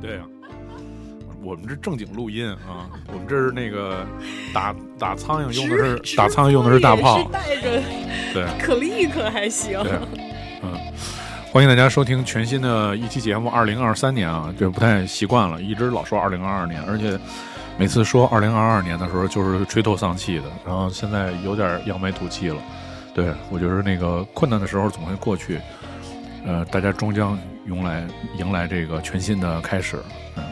[0.00, 0.22] 对呀、
[1.42, 4.06] 我们这正经录音啊， 我们这是那个
[4.52, 7.82] 打打苍蝇用的是打苍蝇用的是大炮带着
[8.32, 9.82] 对可立可还行。
[9.82, 9.92] 对，
[10.62, 10.78] 嗯，
[11.52, 13.48] 欢迎大家收听全新的一期节目。
[13.48, 17.18] 二零二三年啊，就不太习惯了，一直老说二零二二年，而且
[17.78, 22.56] 每次说二零二二年的时候就是垂头丧气的，然后现在有点扬眉吐气了。
[23.14, 25.60] 对我觉得那个困难的时候总会过去，
[26.44, 28.06] 呃，大家终将迎来
[28.38, 29.96] 迎来这个全新的开始。
[30.36, 30.44] 嗯，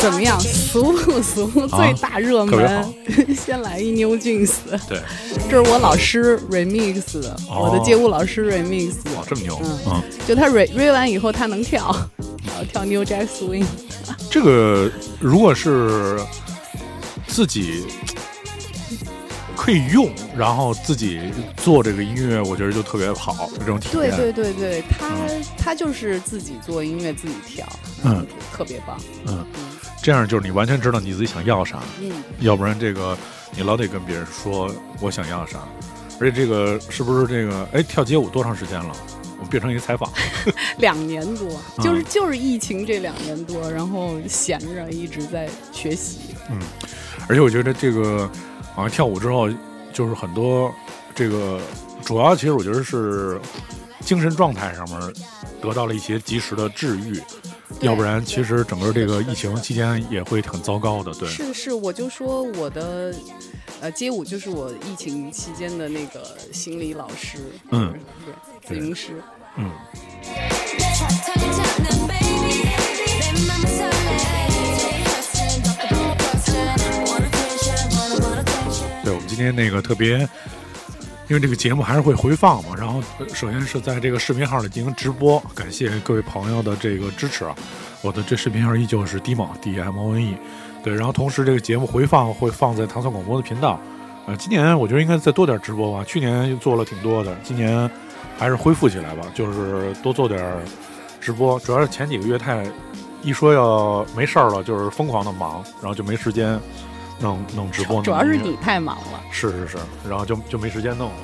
[0.00, 0.38] 怎么样？
[0.40, 1.46] 俗不俗？
[1.68, 2.92] 最大热啊特别好
[3.26, 4.52] 门， 先来一 New Jeans，
[4.88, 5.00] 对，
[5.48, 9.10] 这是我老师 remix 的，哦我的街舞老师 remix 的。
[9.12, 11.94] 哦，这么牛，嗯嗯就他 re re 完以后，他能跳，
[12.46, 13.64] 然后跳 New Jack Swing。
[14.30, 16.18] 这个如果是
[17.26, 17.84] 自己
[19.64, 21.18] 可以用，然后自己
[21.56, 24.14] 做这个音乐，我觉得就特别好，这种体验。
[24.14, 27.66] 对对对，他嗯他就是自己做音乐，自己跳，
[28.04, 29.00] 嗯，特别棒。
[29.26, 29.42] 嗯，
[30.02, 33.16] 这样就是你完全知道你自己想要啥，嗯，要不然这个
[33.56, 35.60] 你老得跟别人说我想要啥。
[36.20, 37.66] 而且这个是不是这个？
[37.72, 38.94] 哎，跳街舞多长时间了？
[39.38, 40.12] 我们变成一个采访。
[40.76, 46.18] 两年多，就是嗯就是疫情这两年多，然后闲着一直在学习。
[46.50, 46.58] 嗯
[47.26, 48.30] 而且我觉得这个
[48.74, 49.48] 好像跳舞之后，
[49.92, 50.74] 就是很多
[51.14, 51.60] 这个
[52.04, 53.40] 主要其实我觉得是
[54.00, 55.00] 精神状态上面
[55.62, 57.20] 得到了一些及时的治愈，
[57.80, 61.12] 要不然其实整个这个疫情期间也会很糟糕的。
[61.14, 63.14] 对，是是，我就说我的
[63.80, 67.38] 呃街舞就是我疫情期间的那个心理老师，
[67.70, 67.94] 嗯
[68.66, 69.22] 对，咨询师。
[69.56, 69.70] 嗯，
[79.34, 80.28] 今天那个特别。
[81.26, 87.56] 因为这个节目还是会回放嘛，然后首先是在这个视频号里进行直播，感谢各位朋友的这个支持啊。
[88.02, 90.36] 我的这视频号依旧是 D 猛 D M O N E，
[90.82, 93.80] 对，然后同时这个节目回放会放在糖蒜广播的频道。
[94.26, 97.90] 呃，今年我觉得应该再多点直播吧，去年做了挺多的，今年
[98.38, 100.44] 还是恢复起来吧，就是多做点
[101.22, 101.58] 直播。
[101.60, 102.66] 主要是前几个月太
[103.22, 106.60] 一说要没事儿了，就是疯狂的忙，然后就没时间
[107.18, 108.02] 弄弄直播。
[108.02, 109.20] 主要是你太忙了。
[109.30, 111.16] 是是是，然后就就没时间弄了。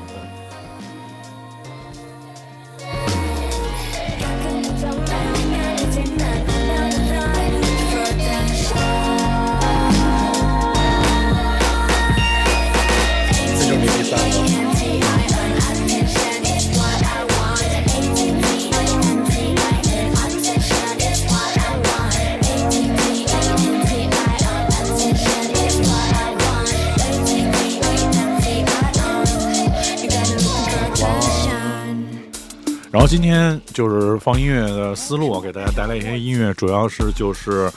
[33.11, 37.69] 今天就是放音乐的思路，给大家带来一些音乐，主要是就是，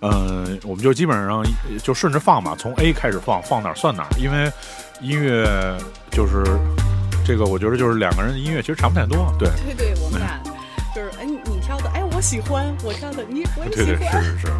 [0.00, 1.44] 嗯、我们就基本上
[1.82, 4.50] 就顺着放吧，从 A 开始放，放哪儿算哪儿，因为
[5.02, 5.46] 音乐
[6.10, 6.42] 就是
[7.22, 10.40] 这个，我觉得就是两个人的音乐其实差不太多，对，对对，我们俩
[10.94, 14.24] 就是哎，你你跳的哎，我喜欢，我挑的你我也对对喜欢。
[14.24, 14.52] 是是是，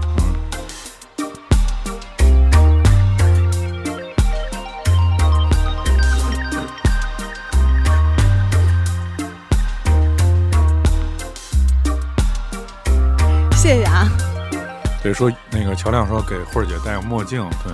[15.08, 17.72] 对，说那个乔亮说给慧儿姐戴个墨镜，对。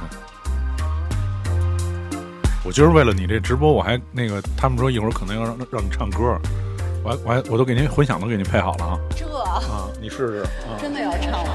[2.64, 6.38] 我就是为了你这直播，我还那个他们说一会儿可能要让让你唱歌，
[7.02, 9.60] 我还我还我都给您混响都给您配好了啊这啊，
[10.00, 10.78] 你试试啊。
[10.80, 11.50] 真的要唱了？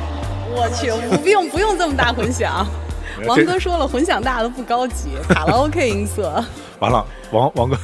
[0.49, 2.67] 我去，我不用不用这么大混响。
[3.25, 6.43] 王哥说了，混响大的不高级，卡拉 OK 音色。
[6.79, 7.77] 完了，王王哥，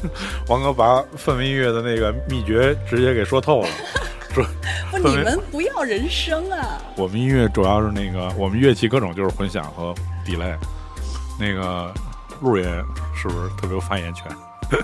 [0.48, 3.68] 王哥把氛围音乐的那个秘诀直接给说透了，
[4.32, 4.44] 说
[4.90, 6.80] 不，你们不要人声啊！
[6.96, 9.94] 我们音乐主要是那个我们乐器各种就是混响和
[10.24, 10.56] delay，
[11.38, 11.92] 那个
[12.40, 12.64] 陆爷
[13.14, 14.26] 是不是特别有发言权？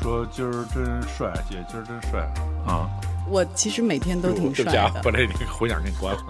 [0.00, 2.20] 说今儿真帅，姐今儿真帅
[2.66, 2.88] 啊！
[3.28, 5.10] 我其实每天都挺帅的把。
[5.10, 6.22] 这那个混响给你关了。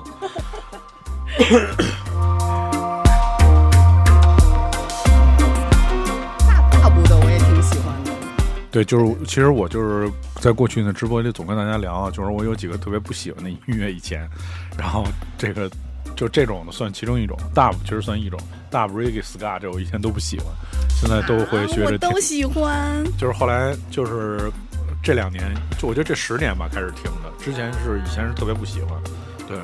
[8.70, 10.11] 对，就是其实我就是
[10.41, 14.29] 在过去呢直播里总跟大家聊啊，就是我有几个特别不喜欢的音乐以前，
[14.79, 15.05] 然后
[15.38, 15.70] 这个
[16.15, 18.38] 就这种的算其中一种，dub 其实算一种
[18.70, 20.47] ，dub reggae ska 这我以前都不喜欢，
[21.00, 23.03] 现在都会学啊、着都喜欢。
[23.17, 24.50] 就是后来就是
[25.03, 29.00] 这两年，就我觉得这十年吧开始听的，之前是以前是特别不喜欢，
[29.47, 29.56] 对。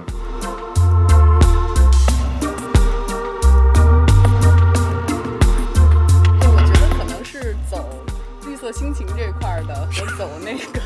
[8.65, 10.81] 色心情这块儿的和走那个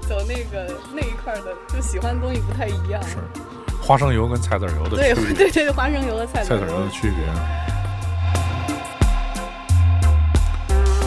[0.08, 3.02] 走那个那一块儿的，就喜欢的东西不太一样。
[3.02, 3.18] 是
[3.82, 7.18] 花生油跟菜籽油的对区别，对对，花生油和菜菜籽籽油的区别。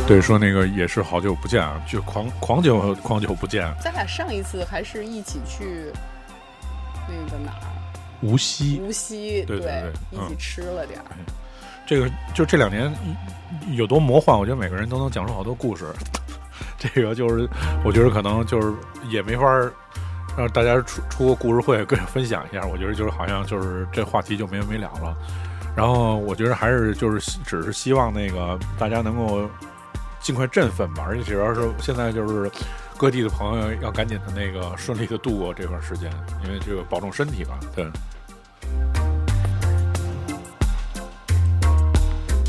[0.07, 3.73] 对，说那个也是好久不见啊，就狂狂久狂久不见。
[3.81, 5.91] 咱俩上一次还是一起去
[7.07, 7.65] 那个哪儿，
[8.21, 11.17] 无锡，无锡，对对对一起嗯吃了点儿。
[11.87, 12.93] 这个就这两年
[13.71, 15.85] 有多魔幻，我觉得每个人都能讲出好多故事。
[16.77, 17.47] 这个就是
[17.83, 18.73] 我觉得可能就是
[19.09, 19.47] 也没法
[20.37, 22.63] 让大家出出个故事会跟分享一下。
[22.65, 25.15] 我觉得就是好像就是这话题就没完没了了。
[25.75, 29.49] 然后我觉得还是就是只是希望那个大家能够
[30.19, 32.51] 尽快振奋吧，而且主要是现在就是
[32.97, 36.11] 各地的朋友要赶紧的那个顺利的度过这段时间，
[36.43, 37.57] 因为这个保重身体吧。
[37.75, 37.89] 对。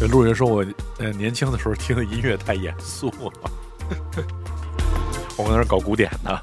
[0.00, 0.64] 这路人说我
[0.98, 3.50] 呃年轻的时候听的音乐太严肃了，
[5.36, 6.40] 我们那儿搞古典的。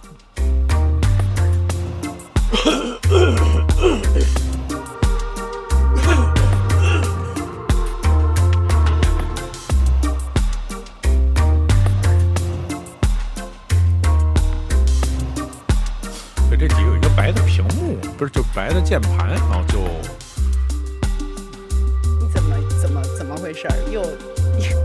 [16.49, 19.79] 对，这几个有一个白的屏幕，不是就白的键盘，然后就
[23.55, 23.75] 事儿？
[23.91, 24.03] 又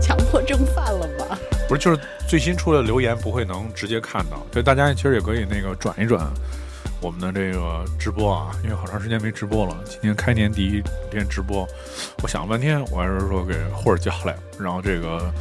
[0.01, 1.37] 强迫症犯了吧？
[1.67, 6.25] 不是，就是最新出的留言不会能直接看到，所以大家其实也可以那个转一转
[7.01, 11.67] 我们的这个直播啊，因为好长时间没直播了，今天开年第一天直播，
[12.23, 15.31] 我想了半天，我还是说给霍儿叫来，然后这个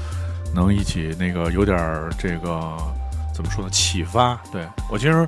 [0.54, 2.76] 能一起那个有点儿这个
[3.34, 5.26] 怎么说呢启发，对我其实。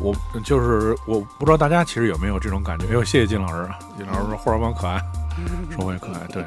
[0.00, 0.12] 我
[0.42, 2.86] 就是我不知道大家其实有没有这种感觉？
[2.86, 4.98] 哎呦，谢谢金老师，金老师说霍尔邦可爱，
[5.70, 6.42] 说我也可爱，对。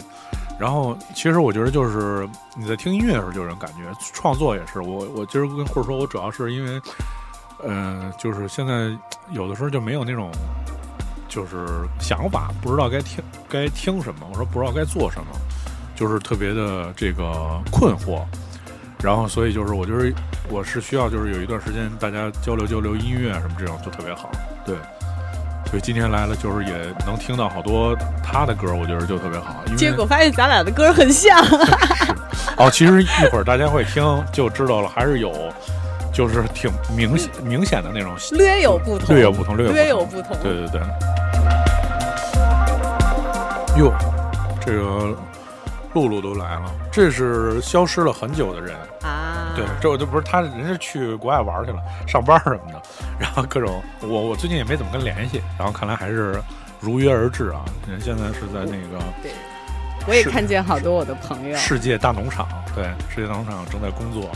[0.58, 3.82] 然后其实我觉得就是你在听音乐的时候就有人感觉，
[4.14, 4.82] 创作也是。
[4.82, 6.82] 我我今儿跟霍儿说，我主要是因为，
[7.62, 8.98] 呃，就是现在
[9.32, 10.32] 有的时候就没有那种
[11.28, 11.66] 就是
[12.00, 15.38] 想法，不知道该听该听什么，我说不知道该做什么，
[15.94, 18.24] 就是特别的这个困惑。
[19.04, 20.16] 然后所以就是我就是
[20.50, 24.32] 我是需要就是有一段时间大家交流交流音乐什么这种就特别好，
[24.66, 24.76] 对。
[25.76, 26.72] 所以今天来了，就是也
[27.06, 27.94] 能听到好多
[28.24, 29.62] 他的歌，我觉得就特别好。
[29.66, 31.38] 因为结果发现咱俩的歌很像。
[32.56, 35.34] 哦，其实一会儿大家会听就知道了，还是有，
[36.14, 40.38] 就是挺明显明显的那种略有不同，略有不同，略有略有不同。
[40.42, 40.82] 对对对。
[43.78, 43.94] 哟，
[44.66, 45.14] 这个
[45.96, 48.76] 露露都来了，这是消失了很久的人。
[49.02, 52.82] 啊，对，这我就不是他，人是去国外玩去了，上班什么的，
[53.18, 56.38] 然后各种我我最近也没怎么跟联系，然后看来还是
[56.82, 57.64] 如约而至啊。
[57.90, 59.32] 人现在是在那个对，
[60.06, 61.56] 我也看见好多我的朋友。
[61.56, 62.46] 世界大农场，
[62.76, 64.30] 对，世界大农场正在工作。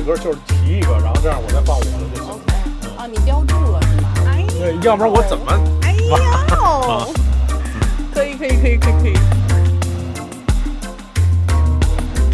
[0.00, 2.32] 我把你的歌就是提一个，然后这样我再放我的就行。
[2.32, 2.42] OK，
[2.96, 4.08] 啊，你标注了是吗？
[4.24, 5.52] 哎要不然我怎么？
[5.82, 7.06] 哎呀，
[8.14, 9.14] 可以可以可以可以可以。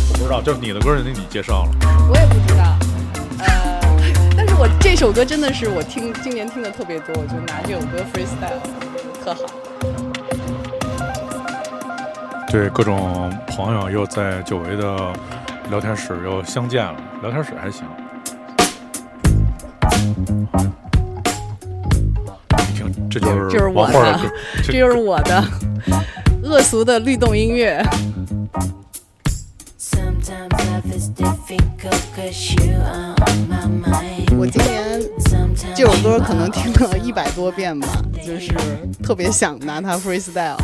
[0.08, 1.70] 我不知道，就是你的歌，人家你介绍了。
[2.08, 2.76] 我也不知道，
[3.44, 3.80] 呃，
[4.36, 8.60] 但是我这首歌真的是我听今年听的特别多，我就拿这首歌 freestyle
[9.24, 9.40] 特好。
[12.48, 15.12] 对，各种朋友又在久违的
[15.68, 17.84] 聊天室又相见了，聊天室还行。
[22.68, 25.44] 你听，这就是这是我的王慧的歌，这就是我的
[26.44, 27.84] 恶俗的律动音乐。
[34.38, 35.00] 我今年
[35.74, 37.88] 这首歌可能听了一百多遍吧，
[38.24, 38.54] 就是
[39.02, 40.56] 特别想拿它 freestyle。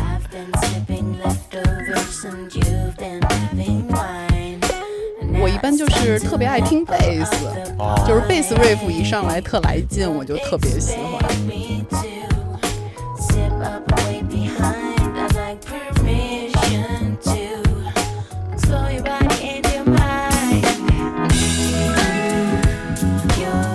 [5.63, 11.23] 般就是特别爱听贝斯，哦就是贝斯 riff 一上来特来劲，我就特别喜欢。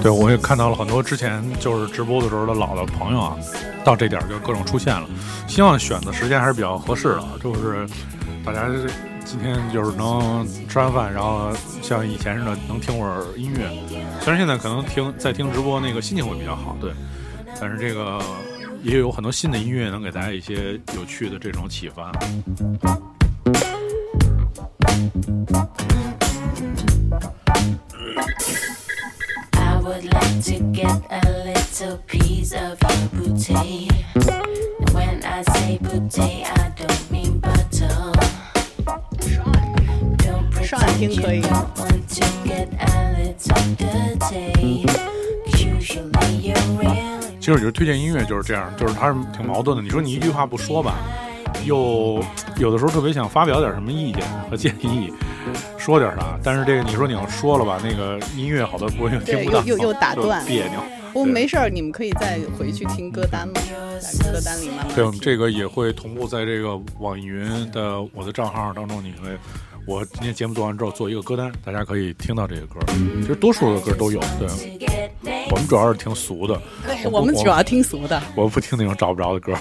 [0.02, 3.36] 对，我也看到了很多之前就是直播的时候的老的朋友啊，
[3.82, 5.08] 到这点儿就各种出现了。
[5.46, 7.88] 希望选的时间还是比较合适的，就是
[8.44, 8.66] 大家
[9.30, 13.70] 今天就是能吃完饭，然后像以前似的能听会儿音乐。
[14.22, 16.90] 虽然现在可能听在听直播那个心情会比较好，对，
[17.60, 18.18] 但是这个
[18.82, 22.10] 也有很多新的音乐能给大家一些有趣的这种启发。
[30.40, 33.88] to get a little piece of your booty.
[34.92, 38.17] When I say booty, I don't mean butter.
[40.68, 41.40] 上来听可以
[47.40, 49.82] 其实我觉得推荐音乐就是这样，就是它是挺矛盾的。
[49.82, 50.96] 你说你一句话不说吧，
[51.64, 52.22] 又
[52.58, 55.10] 有的时候特别想发表点什么意见和建议，
[55.78, 56.38] 说点啥。
[56.44, 60.78] 但是这个你说你要说了吧，那个音乐好多播音听不到，又又又打断别扭。
[61.14, 63.54] 不过对没事儿，你们可以再回去听歌单嘛，
[63.98, 65.18] 在歌单里慢慢对，我们。
[65.18, 69.30] 这个也会同步在这个网易云的我的账号当中，你会，
[69.88, 72.78] 我今天节目做完之后做一个歌单，大家可以听到这个歌。
[73.22, 78.22] 其实多数的歌都有，对.我们主要是听俗的，对，我们主要听俗的。
[78.36, 79.54] 我不听那种找不着的歌。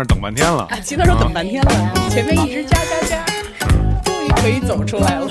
[0.00, 3.22] 那儿等半天了，啊，吉他手等半天了，前面一直加加加，
[4.02, 5.28] 终于可以走出来了。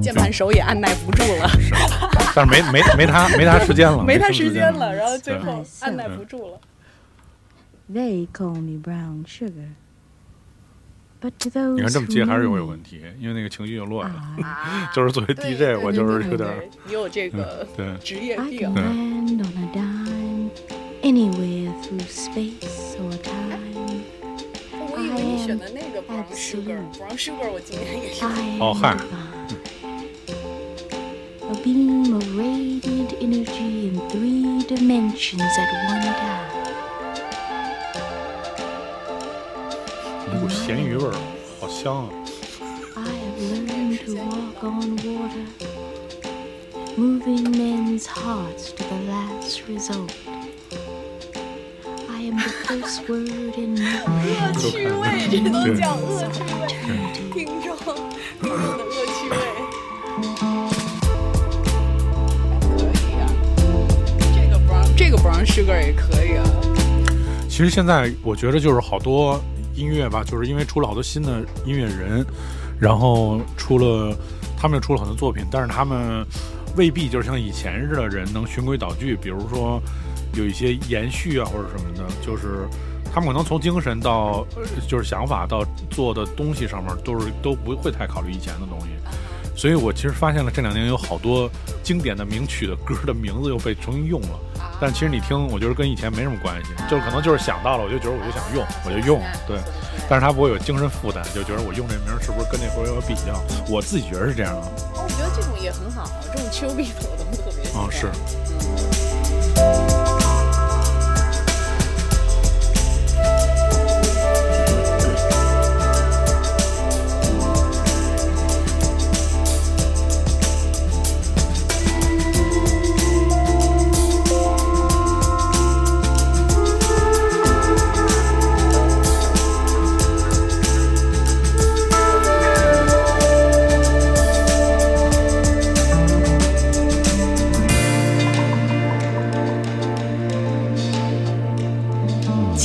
[0.00, 1.50] 键盘手也按耐不住了，
[2.34, 6.60] 但是没没没他没他时间了，没他时间了，然后最后按耐不住了。
[7.92, 9.68] They call me brown sugar.
[11.76, 14.20] 你看这么接还是有有问题，因为那个情绪又乱了。
[14.92, 16.48] 就是作为 DJ，我就是有点
[16.84, 17.64] 你有这个
[18.02, 18.74] 职业病。
[18.74, 18.82] 对。
[18.82, 19.68] 对对对
[23.22, 23.32] 对
[24.74, 28.24] 我以为你选的那个 Brown Sugar，Brown Sugar，我今年也是。
[28.58, 28.92] 哦嗨。
[28.92, 28.98] Oh,
[31.63, 36.51] beam of radiant energy in three dimensions at one time.
[40.27, 41.13] 有股咸鱼味儿，
[41.59, 42.09] 好香啊！
[42.95, 45.45] I have learned to walk on water,
[46.97, 50.11] moving men's hearts to the last result.
[52.09, 54.35] I am the first word in memory.
[54.41, 56.50] 恶趣味，这都叫恶趣味，
[67.52, 69.38] 其实现在我觉得就是好多
[69.74, 72.24] 音乐吧，就是因为出了好多新的音乐人，
[72.80, 74.16] 然后出了
[74.56, 76.24] 他们又出了很多作品，但是他们
[76.78, 79.78] 未必就是像以前似的人能循规蹈矩，比如说
[80.32, 82.66] 有一些延续啊或者什么的，就是
[83.12, 84.46] 他们可能从精神到
[84.88, 88.86] 就是想法到做的东西上面都是都不会太考虑以前的东西。
[89.54, 91.50] 所以我其实发现了这两年有好多
[91.82, 94.40] 经典的名曲的歌的名字又被重新用了，
[94.80, 99.58] 但其实你听，我觉得跟以前没什么关系，就是可能就是想到了，我就觉得我就想用，我就用，对，
[100.08, 103.40] 但是它不会有精神负担，就觉得我用这名儿是不是跟那会儿有比较？
[103.68, 107.70] 我自己觉得是这样啊，哦，我觉得这种也很好，这种 chill beat 我都特别。
[107.78, 108.10] 啊是，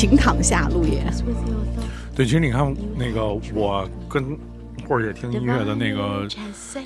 [0.08, 1.04] 请躺下，陆爷。
[1.26, 4.38] With your thoughts, 对，其实你看那个我跟
[4.88, 6.26] 或者也听音乐的那个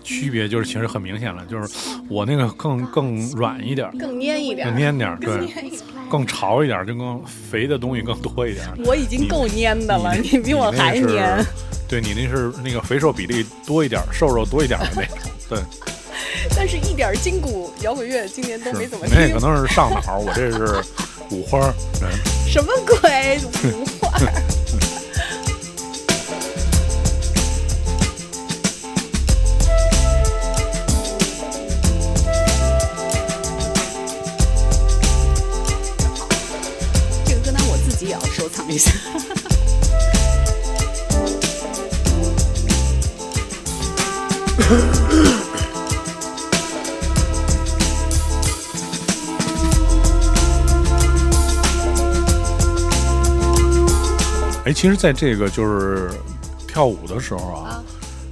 [0.04, 1.72] 区别，就是其实很明显了，就是
[2.10, 5.72] 我那个更更软一点，更蔫一点更儿，蔫点儿，对，
[6.10, 8.66] 更潮一点儿，就更肥的东西更多一点。
[8.86, 11.46] 我已经够蔫的了，你比我还蔫。
[11.88, 15.18] 对你那是那个肥瘦比例多一点，瘦肉多一点的那种，
[15.50, 15.60] 对，
[16.56, 19.40] 但是一点筋骨摇滚乐今年都没怎么听那可。
[19.40, 20.82] 能是上脑，我这是
[21.30, 22.41] 五花儿，对。
[22.52, 23.40] 什么鬼？
[37.26, 38.92] 这个歌单我自己也要收藏一下。
[54.72, 56.10] 哎，其实，在这个就是
[56.66, 57.84] 跳舞的时候啊，啊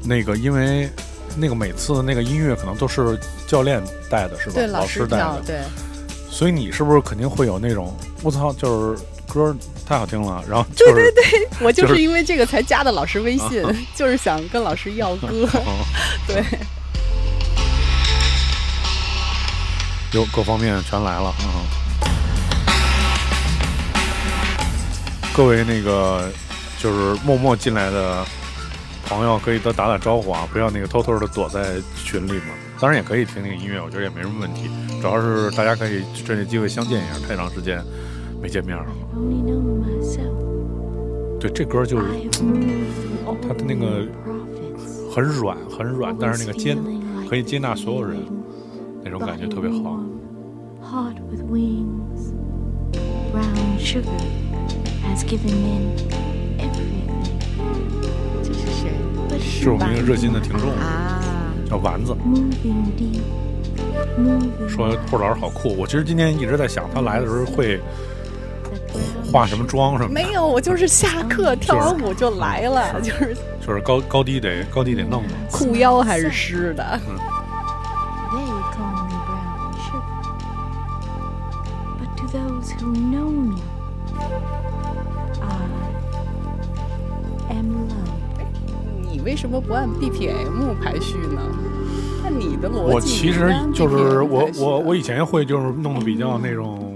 [0.01, 0.89] 那个因为
[1.35, 4.53] 那个每次那个音乐可能都是教练带的，是吧？
[4.55, 5.59] 对，老师带的，，对，
[6.31, 7.93] 所以你是不是肯定会有那种
[8.23, 9.53] 我操，就是歌
[9.85, 13.61] 太好听了，然后就是对对对，我就就是是因为这个才加的老师微信，
[13.93, 15.45] 就是想跟老师要 歌。
[16.25, 16.41] 对，
[20.13, 21.78] 有各方面全来了，嗯。
[25.35, 26.29] 各位那个
[26.79, 28.25] 就是默默进来的
[29.05, 32.43] 朋友，可以都打打招呼啊，不要那个偷偷的躲在群里面。
[32.79, 34.69] 当然也可以听听音乐，我觉得也没什么问题。
[35.01, 37.81] 主要是大家可以趁这机会相见一下，太长时间
[38.41, 38.85] 没见面了。
[41.39, 42.05] 对，这歌就是
[43.41, 44.05] 它的那个
[45.13, 46.77] 很软，很软，但是那个接
[47.29, 48.17] 可以接纳所有人，
[49.03, 49.99] 那种感觉特别好。
[55.09, 55.81] Has given men
[56.59, 57.09] everything.
[58.43, 58.91] 这是谁
[59.27, 61.19] But 是我们一个热心的听众，啊？
[61.69, 62.15] 叫丸子。
[64.67, 67.79] 说霍老师好酷，我其实今天一直在想，他来的时候会
[69.31, 73.35] 化什么妆什么的，没有，我就是下课跳完舞就来了，就是
[73.65, 75.31] 就是高高低得高低得弄弄。
[75.51, 76.99] 裤腰还是湿的。
[89.29, 91.39] 为什么不按 BPM 排序呢？
[92.25, 96.95] 按你的逻辑，我其实就是我我我以前会就是弄得比较那种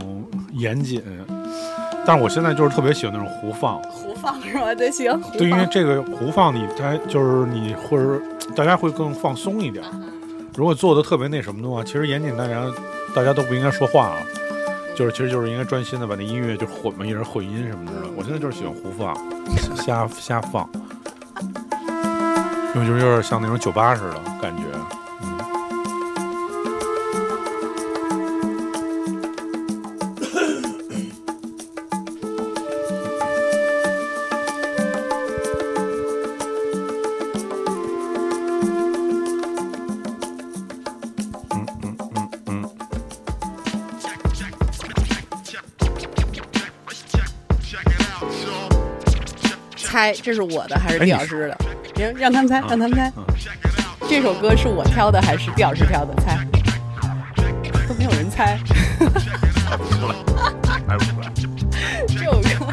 [0.51, 0.99] 严谨，
[2.07, 3.79] 但是我现在就是特别喜欢那种胡放。
[3.83, 4.73] 胡放是吧？
[4.73, 5.15] 对，行。
[5.21, 8.19] 胡对，因为这个胡放你它就是你或者
[8.55, 9.85] 大家会更放松一点。
[10.57, 12.65] 如果做的特别那什么的话，其实严谨大家
[13.13, 14.17] 大家都不应该说话啊。
[14.95, 17.91] 就是，其实就是应该专心的把那音乐就混嘛，一人混音什么的。
[18.17, 19.15] 我现在就是喜欢胡放，
[19.75, 20.67] 瞎瞎放，
[22.75, 24.63] 因为就是有点像那种酒吧似的感觉。
[25.21, 25.37] 嗯，
[41.51, 42.69] 嗯嗯嗯嗯，
[49.77, 51.57] 猜这是我的还是李老师的？
[52.03, 53.11] 行，让他们猜，让他们猜。
[53.15, 53.23] 嗯
[54.09, 56.13] 这首歌是我挑的还是毕老师挑的？
[56.21, 56.37] 猜，
[57.87, 58.59] 都没有人猜。
[59.65, 60.13] 猜不出来，
[60.85, 61.31] 猜不出来。
[62.07, 62.67] 这首歌。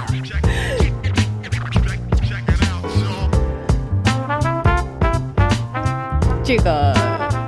[6.43, 6.93] 这个，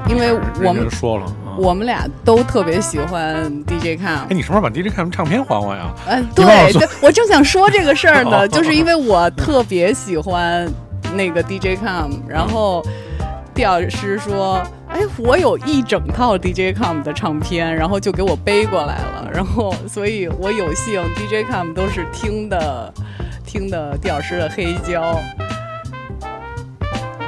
[0.09, 0.33] 因为
[0.65, 1.59] 我们说了啊。
[1.59, 4.29] 我们俩都特别喜欢 DJ Cam 哎，。
[4.31, 5.93] 你什么时候把 DJ 看唱片还我呀？
[6.07, 10.67] 嗯，对对，我正想说这个事儿呢，哦 就是因为我特别喜欢
[11.13, 12.83] 那个 DJ Com，然后
[13.55, 22.93] 地老师说，哎，我有一整套 DJ Com 的唱片，然后就给我背过来了，然后所以我有幸 DJ Com 都是听的
[23.45, 25.03] 听的地老师的黑胶，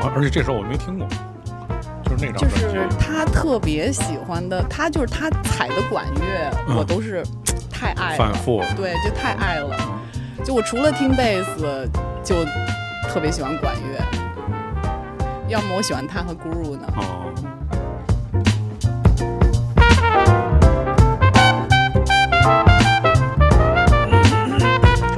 [0.00, 1.06] 啊而且这首我没听过，
[2.04, 2.36] 就是那张。
[2.36, 7.22] 就是他特别喜欢的，他就是他踩的管乐，嗯我都是
[7.70, 9.76] 太爱了，反复对，就太爱了。
[10.44, 11.88] 就我除了听贝斯，
[12.22, 12.44] 就
[13.12, 13.98] 特别喜欢管乐，
[15.48, 16.86] 要么我喜欢他和 Guru 呢。
[16.96, 17.32] 哦，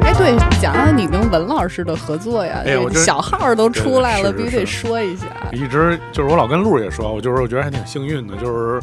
[0.03, 5.27] 哎，对，讲讲你跟文老师的合作呀，这哎我小号都出来了，必须得说一下。
[5.53, 8.81] 一直就是我老跟路儿也说，我就是我觉得还挺幸运的，就是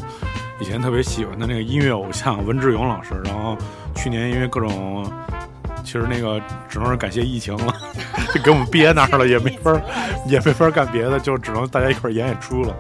[0.60, 3.56] 以前特别喜欢的那个音乐偶像文志勇老师，然后
[3.94, 5.06] 去年因为各种，
[5.84, 7.74] 其实那个只能是感谢疫情了，
[8.34, 9.82] 就 给我们憋那儿了，也没法儿
[10.28, 12.76] 也没法儿干别的，就只能大家一块儿演演出了。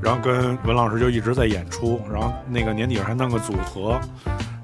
[0.00, 4.00] 然后跟文老师就一直在演出，然后那个年底还弄个组合，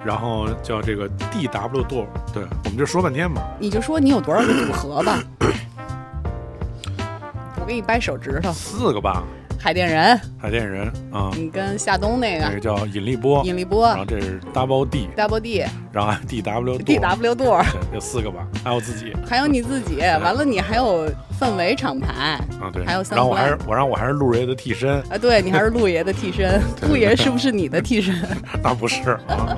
[0.04, 5.22] 然后叫这个 DW 多，对，我们就说半天嘛，你就说你有多少个组合吧，
[7.60, 8.52] 我给你掰手指头。
[8.52, 9.22] 四个吧，
[9.60, 12.44] 海淀人，海淀人啊，你跟夏东那个。
[12.46, 13.88] 那个叫引力波，引力波。
[13.88, 17.60] 然后这是 Double D，Double D 然后 D W D W 舵，
[17.92, 19.12] 有四个吧，还有自己。
[19.28, 28.14] 还有你自己，完了你还有氛围厂牌啊，对，还有三然后我还是观我让我还是陆爷的替身，啊，对你还是陆爷的替身， 陆爷是不是你的替身？
[28.62, 29.56] 那不是啊。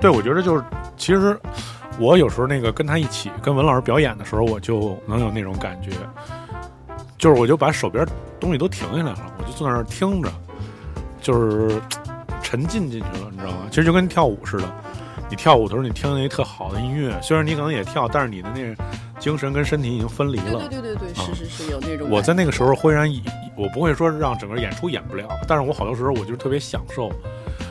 [0.00, 0.64] 对，我觉得就是
[0.96, 1.38] 其实
[1.98, 5.90] 我有时候那个跟他一起跟文老师表演的时候，我就能有那种感觉，
[7.20, 8.04] 就是我就把手边
[8.40, 10.32] 东西都停下来了，我就坐在那儿听着，
[11.20, 11.78] 就是
[12.42, 13.58] 沉浸进去了，你知道吗？
[13.68, 14.64] 其实就跟跳舞似的，
[15.28, 18.84] 你跳舞的时候你听那特好的音乐，虽然你可能也跳，但是你的那个
[19.18, 20.66] 精神跟身体已经分离了。
[20.66, 22.08] 对对对对是是是有那种。
[22.10, 23.22] 我在那个时候会让一，
[23.54, 27.12] 我不会说让整个演出演不了，但是我好多时候我就特别享受，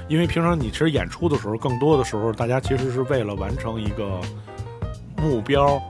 [0.07, 4.21] 因为平常你其实演出的时候，更多的时候大家其实是为了完成一个
[5.17, 5.81] 目标，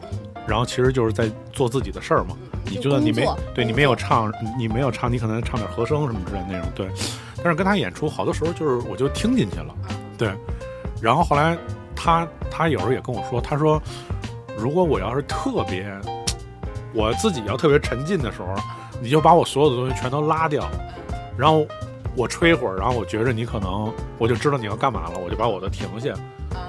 [0.48, 2.38] 然后其实就是在做自己的事儿嘛。
[2.70, 6.88] 你就就算你没对你没有唱，你没有唱，你可能唱点和声什么之类的那种，对。
[7.38, 9.74] 但是跟他演出，好多时候就是我就听进去了，
[10.18, 10.32] 对。
[11.02, 11.58] 然后后来
[11.96, 13.82] 他他有时候也跟我说，他说
[14.58, 15.90] 如果我要是特别
[16.94, 18.54] 我自己要特别沉浸的时候，
[19.02, 20.70] 你就把我所有的东西全都拉掉，
[21.38, 21.66] 然后
[22.16, 26.14] 我吹一会儿，然后我觉着你可能我就知道你要干嘛了，我就把我的停下。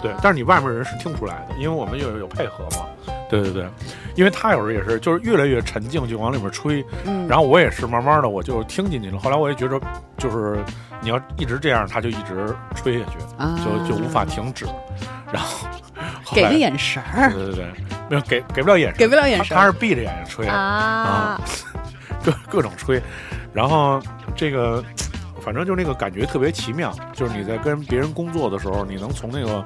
[0.01, 2.87] 对，但是你外面人是听不出来的，因为我们有有配合嘛。
[3.29, 3.67] 对对对，
[4.15, 9.19] 因为他有时候也是，就是越来越沉静，就往里面吹，嗯，然后我也是慢慢的我就听进去了。
[9.19, 9.81] 后来我也觉着，
[10.17, 10.63] 就是
[11.01, 13.59] 你要一直这样，他就一直吹下去，啊。
[13.65, 14.67] 就就无法停止。
[15.33, 15.69] 然后
[16.25, 17.33] 后给个眼神儿。
[17.33, 17.73] 对对对，
[18.09, 19.57] 没有给给不了眼神，给不了眼神。
[19.57, 21.41] 他他是闭着眼睛吹，啊，
[22.25, 23.01] 各各种吹，
[23.53, 24.03] 然后
[24.35, 24.83] 这个
[25.41, 29.65] 反正就那个感觉特别奇妙，就是你在跟别人工作的时候，你能从那个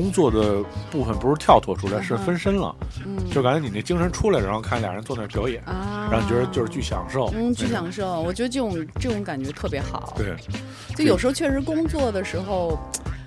[0.00, 3.18] 工作的部分不是跳脱出来，是分身了，嗯。
[3.30, 8.18] 就感觉你那精神出来，然后看俩人坐那表演，啊，然后你觉得就是巨享受，嗯，巨享受。
[8.22, 10.14] 我觉得这种这种感觉特别好。
[10.16, 10.34] 对，
[10.96, 12.78] 就有时候确实工作的时候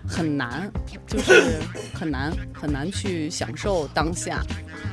[0.08, 0.72] 很难，
[1.06, 1.62] 就是
[1.94, 4.42] 很难很难去享受当下。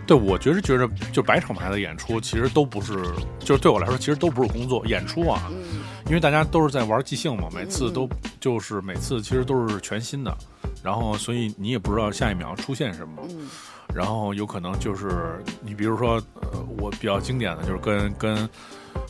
[0.07, 2.93] 对，我觉得觉着就白场牌的演出其实都不是，
[3.39, 5.81] 就是对我来说其实都不是工作演出啊，嗯。
[6.07, 8.09] 因为大家都是在玩即兴嘛，每次都
[8.41, 10.37] 就是每次其实都是全新的，
[10.83, 13.49] 然后所以你也不知道下一秒出现什么，嗯
[13.93, 18.49] 然后有可能就是你比如说，呃，我比较经典的就是跟跟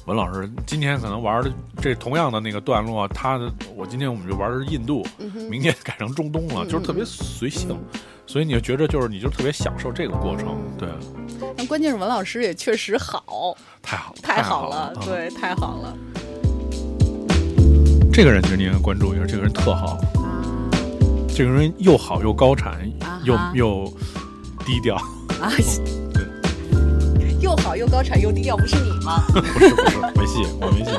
[0.06, 1.52] 文老师今天可能玩的
[1.82, 7.78] 这同样的那个段落，他的我今天我们就玩的是印度，嗯明天改成中东了，嗯就是特别随性，
[8.26, 10.78] 所以你就觉着就是你就特别享受这个过程，嗯。
[10.78, 10.88] 对，
[11.58, 15.04] 但关键是文老师也确实好，太好了，太好好了，嗯。
[15.04, 15.94] 对，太好了。
[18.10, 20.00] 这个人其实你应该关注一下，这个人特好，
[21.34, 22.90] 这个人又好又高产，
[23.24, 23.92] 又又
[24.66, 24.96] 低调，
[25.40, 25.50] 啊，
[26.12, 29.22] 对又好又高产又低调，不是你吗？
[29.32, 30.90] 不是不是没戏，我没戏。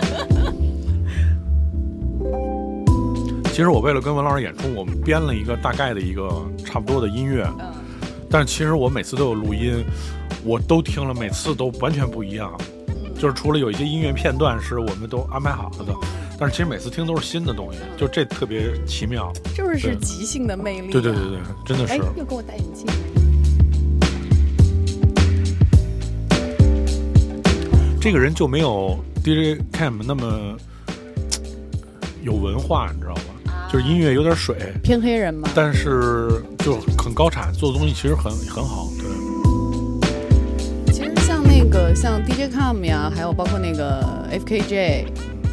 [3.49, 6.29] 其实我为了跟文老师演出，我们编了一个大概的一个
[6.65, 7.71] 差不多的音乐，嗯
[8.29, 9.83] 但其实我每次都有录音，
[10.43, 12.51] 我都听了，每次都完全不一样。
[13.19, 15.93] 就是除了有一些音乐片段是我们都安排好了的，
[16.41, 19.31] 但是其实每次听都是新的东西，就这特别奇妙。
[19.55, 21.21] 就是是对即兴的魅力、啊对对对。
[21.23, 22.87] 对，真的哎是。，又给我戴眼镜。
[28.01, 30.57] 这个人就没有 DJ Cam 那么
[32.23, 33.21] 有文化，你知道吗？
[33.71, 35.47] 就是音乐有点水，偏黑人嘛？
[35.53, 38.87] 但是就很高产，做的东西其实很很好。
[38.97, 39.05] 对，
[40.91, 45.05] 其实像那个像 DJ Cam 呀，还有包括那个 FKJ，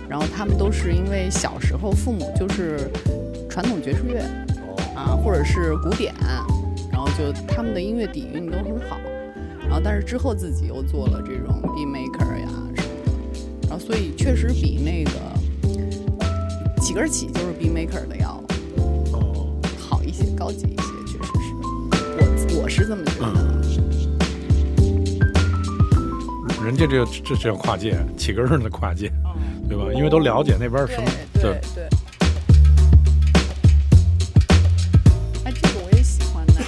[0.08, 2.90] 然后他们都是因为小时候父母就是
[3.48, 4.20] 传统爵士乐
[4.96, 6.14] 啊，或者是古典，
[6.90, 8.98] 然后就他们的音乐底蕴都很好，
[9.60, 13.12] 然后但是之后自己又做了这种 B maker 呀什么的，
[13.68, 15.10] 然后所以确实比那个
[16.80, 18.42] 起根儿起就是 B maker 的要
[19.12, 23.58] 哦，好一些，高级一些，确实是，我我是这么觉得。
[26.64, 29.10] 人家这这这叫跨界，起根儿的跨界，
[29.68, 29.84] 对吧？
[29.94, 31.04] 因为都了解那边什么，
[31.34, 31.88] 对对对。
[35.44, 36.54] 哎，这个我也喜欢的。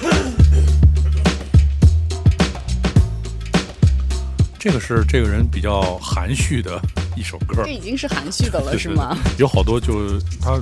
[4.59, 6.79] 这个是这个人比较含蓄的
[7.15, 9.17] 一首歌这，已经是含蓄的了，是吗？？
[9.39, 10.61] 有好多就是它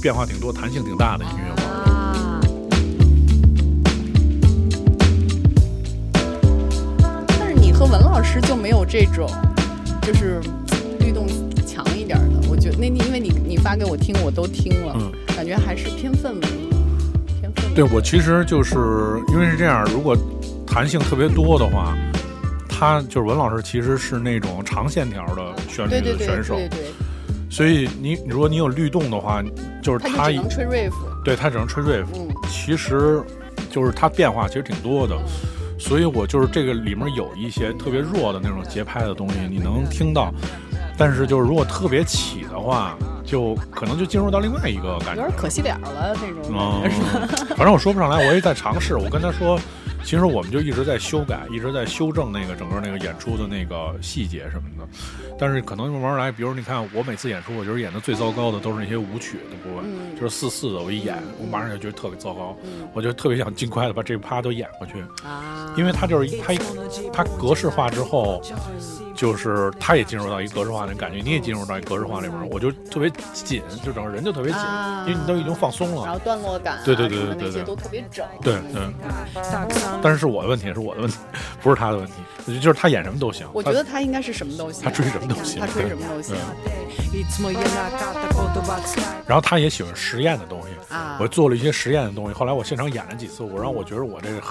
[0.00, 1.68] 变化挺多，弹性挺大的音乐嘛。
[1.68, 2.40] 啊。
[7.38, 9.28] 但是你和文老师就没有这种，
[10.02, 10.40] 就是
[12.80, 16.40] 那你因为你你发给我听，我都听了，嗯感觉还是偏氛围，
[17.38, 17.74] 偏氛围。
[17.74, 20.16] 对我其实就是因为是这样，如果
[20.66, 21.94] 弹性特别多的话，
[22.68, 26.78] 他就是文老师其实是那种长线条的旋律对对对的选手，对对，
[27.50, 29.42] 所以你如果你有律动的话，
[29.82, 30.92] 就是他只能吹 riff。
[31.22, 33.22] 对他只能吹 riff，嗯其实
[33.70, 35.14] 就是他变化其实挺多的。
[35.78, 40.32] 所以我就是这个里面有一些特别弱的那种节拍的东西，你能听到，
[41.00, 48.98] 但是就是如果特别起的话，就可能就进入到另外一个感觉，有点可惜了了那种嗯感觉，是吧？，反正我说不上来，我也在尝试。
[48.98, 49.58] 我跟他说，
[50.02, 54.88] 其实我们就一直在修改，一直在修正那个整个那个演出的那个细节什么的。
[55.38, 66.58] 但是可能慢慢来，比如你看我每次演出，我觉得演的最糟糕的都是那些舞曲的部分，嗯就是四四的，我一演，我马上就觉得特别糟糕，嗯我就特别想尽快的把这趴都演过去，啊，因为它就是一它一
[67.12, 68.42] 它格式化之后。
[69.12, 76.06] 就是它也进入到一格式化的感觉，你也进入到一格式化里面，我就特别紧，就整个人就特别紧，啊因为你都已经放松了。
[76.06, 78.24] 然后段落感啊，对对对对对对那些都特别整。
[78.40, 78.80] 对对，
[80.01, 81.17] 但是是我的问题，是我的问题，
[81.61, 83.47] 不是他的问题，就是他演什么都行。
[83.53, 91.17] 我觉得他应该是什么都行，他追什么都行他追什么都行对いつも言えなかった言葉伝え然后他也喜欢实验的东西，啊。
[91.19, 92.33] 我做了一些实验的东西。
[92.33, 94.41] 后来我现场演了几次，我让我觉得我这个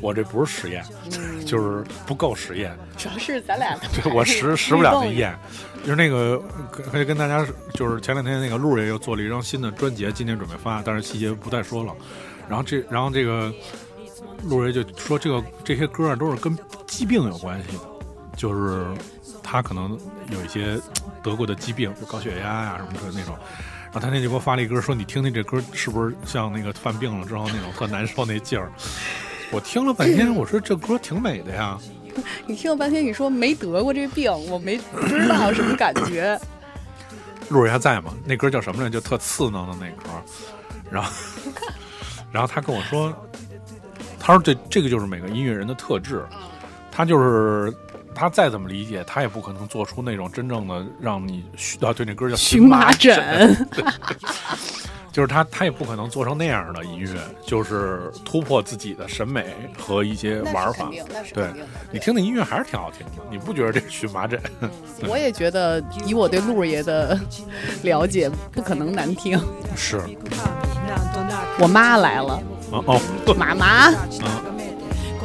[0.00, 0.84] 我这不是实验，
[1.16, 2.76] 嗯就是不够实验。
[2.96, 5.34] 主要是咱俩 对我实实不了这验，
[5.82, 11.94] 就是那个可可以跟大家，就是前两天那个陆爷又做了一张新的专辑，今天准备发，但是细节不再说了。
[12.48, 13.52] 然后这然后这个
[14.43, 17.83] 陆爷就说这个这些歌啊都是跟疾病有关系的，
[18.35, 18.85] 就是
[19.41, 19.97] 他可能
[20.29, 20.79] 有一些
[21.21, 23.35] 得过的疾病，就高血压呀、什么的那种。
[23.85, 28.71] 然后他那就给我发了一歌，说你听听这歌是不是像那个犯病了之后那种特难受那劲儿。
[29.51, 31.77] 我听了半天，我说这歌挺美的呀，
[32.47, 36.39] 你听了半天，你说没得过这病，我没不知道什么感觉。
[37.49, 38.11] 陆爷还在吗？
[38.25, 38.99] 那歌叫什么来着？
[38.99, 40.09] 就特刺挠的那歌。
[40.89, 41.11] 然后，
[42.31, 43.13] 然后他跟我说，
[44.22, 46.24] 他说这这个就是每个音乐人的特质，
[46.90, 47.72] 他就是
[48.14, 53.14] 他再怎么理解，他也不可能做出那种真正的让你需啊，对，那歌叫荨麻疹，
[53.72, 53.86] 疹，
[55.12, 57.14] 就是他他也不可能做成那样的音乐，
[57.44, 60.92] 就是突破自己的审美和一些玩法那是肯。
[60.92, 61.68] 定，那是对肯定的。
[61.90, 64.40] 你听那音乐还是挺好听的，你不觉得这是荨麻疹？
[65.08, 67.18] 我也觉得，以我对陆爷的
[67.82, 69.40] 了解，不可能难听。
[69.76, 72.40] 是なんとなく我妈来了，
[72.72, 73.00] 啊哦，
[73.36, 73.90] 妈妈，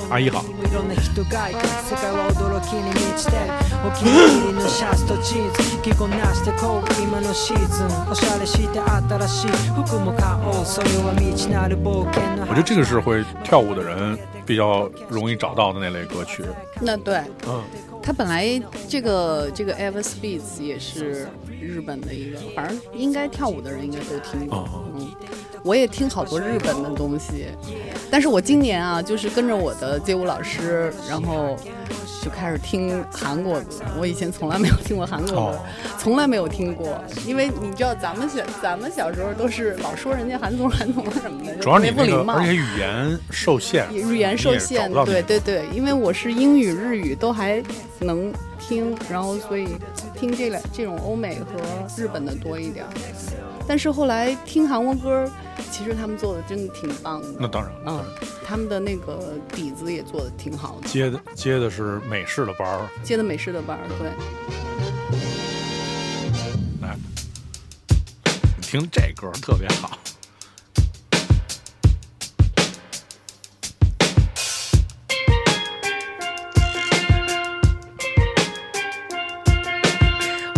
[0.10, 0.44] 阿姨好。
[0.64, 3.38] いろんな人がいて世界は驚きに満ちてる
[3.86, 4.12] お気に
[4.42, 16.44] 入りのシャツとジーンズ着こなしてこう今のシーズンおしゃれして新しい服も買おうそれは未知なる冒険の我觉得这个是会跳舞的人比较容易找到的那类歌曲。
[16.82, 17.62] 那对嗯，
[18.09, 21.29] 他本来这个这个 Ever Speeds 也是
[21.61, 24.61] 日本的一个，反正应该跳舞的人应该都听过。
[24.61, 24.85] 哦。
[24.97, 25.13] 嗯，
[25.63, 27.49] 我也听好多日本的东西，
[28.11, 31.55] 但是我今年啊，就是跟着我的街舞老师，然后
[32.29, 33.67] 就开始听韩国歌。
[33.99, 35.65] 我以前从来没有听过韩国歌，哦
[35.99, 42.35] 从来没有听过，因为你知道咱们小咱们小时候都是老说人家韩综韩综什么的，就主要特你那个，别不礼貌。
[42.35, 47.63] 而且语言受限，语言受限对对对，因为我是英语、日语都还
[47.99, 49.67] 能听，然后所以
[50.15, 51.63] 听这两这种欧美和
[51.97, 52.91] 日本的多一点儿。
[53.69, 55.31] 但是后来听韩国歌，
[55.71, 58.03] 其实他们做的真的挺棒的，那当然，嗯，
[58.43, 64.09] 他们的那个底子也做的挺好的，接的接的是美式的班儿，接的美式的班儿，对。
[66.81, 66.97] 来，
[68.57, 69.91] 你听这歌特别好。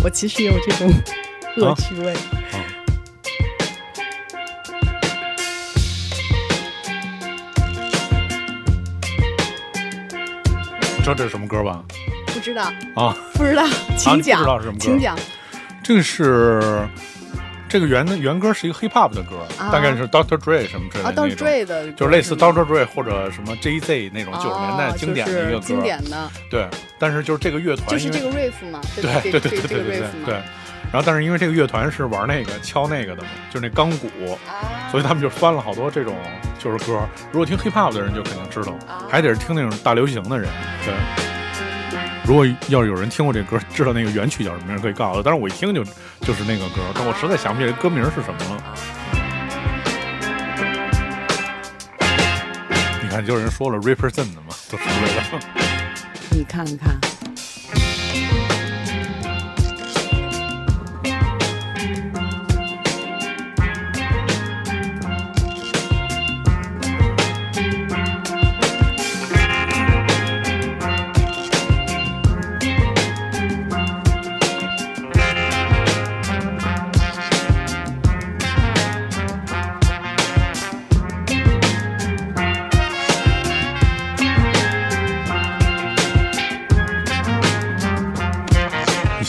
[0.03, 0.88] 我其实也有这种
[1.57, 2.14] 恶趣味。
[2.33, 2.49] 嗯，
[11.00, 11.82] 知道这是什么歌吧？
[12.26, 12.62] 不知道，
[12.94, 15.16] 啊，不知道，请你不，知道是什么歌请讲。
[15.82, 16.88] 这个是
[17.68, 21.28] 这个原的原歌是一个 hip hop 的歌，啊大概是 Doctor Dre 什么之类的那种。
[21.30, 26.68] Dre 的，就是类似 Doctor Dre 或者什么 Jay Z 那种九十年代哦经典的一个歌，就是经典的，对。
[26.98, 30.34] 但是就是这个乐团，就是这个 riff 嘛， 对对对对对对对，对。
[30.92, 34.08] 然后，但是因为这个乐团是玩那个敲那个的嘛，就是那钢鼓，
[34.48, 36.16] 啊，所以他们就翻了好多这种
[36.59, 37.00] 就是歌。
[37.31, 40.50] 如果听 hip hop 的人就肯定知道，啊还得是听那种大流行的人。
[40.85, 40.94] 对。
[42.24, 45.22] 如果要是有人听过这歌，知道那个原曲叫什么名，可以告诉我。
[45.22, 45.83] 但是我一听就
[46.20, 48.62] 就是那个歌，但我实在想不起来歌名是什么了。
[53.03, 55.40] 你看，就有人说了 represent 的嘛，都是为了。
[56.31, 56.96] 你看看，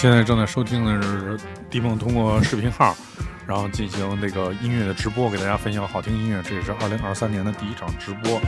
[0.02, 1.38] 现在正在收听的是
[1.70, 2.98] 迪梦通过视频号，
[3.46, 6.42] 然后进行那个音乐的直播，给大家分享好听音乐。
[6.42, 8.42] 这也是二零二三年的第一场直播，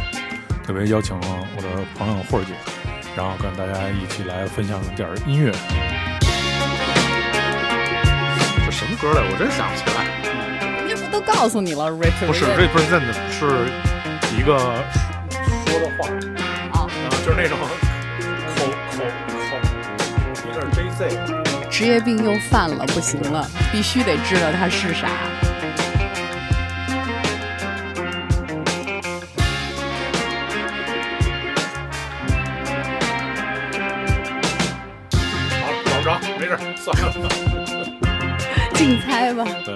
[0.65, 2.53] 特别邀请了我的朋友慧姐，
[3.15, 5.51] 然后跟大家一起来分享点音乐。
[8.65, 9.21] 这什么歌来？
[9.21, 10.05] 我真想不起来。
[10.81, 13.69] 人家不都告诉你了？represent 不是 represent 是
[14.35, 14.57] 一个
[15.67, 16.09] 说的话，
[16.71, 17.67] 啊，然后就是那种口
[18.55, 19.05] 口
[19.51, 19.61] 口，
[20.49, 21.42] 一个是 JZ。
[21.73, 25.07] 职业病又犯了，不行了，必须得知道它是啥。
[35.59, 37.11] 好，找不着，没事，算了。
[38.75, 39.73] 竞猜吧，对，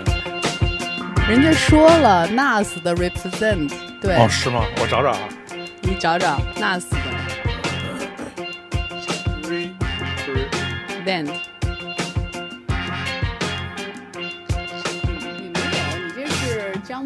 [1.27, 4.63] 人家说了，NAS 的 represent，对，哦，是吗？
[4.79, 5.19] 我找找啊。
[5.81, 6.97] 你找找 NAS 的
[9.49, 9.71] Re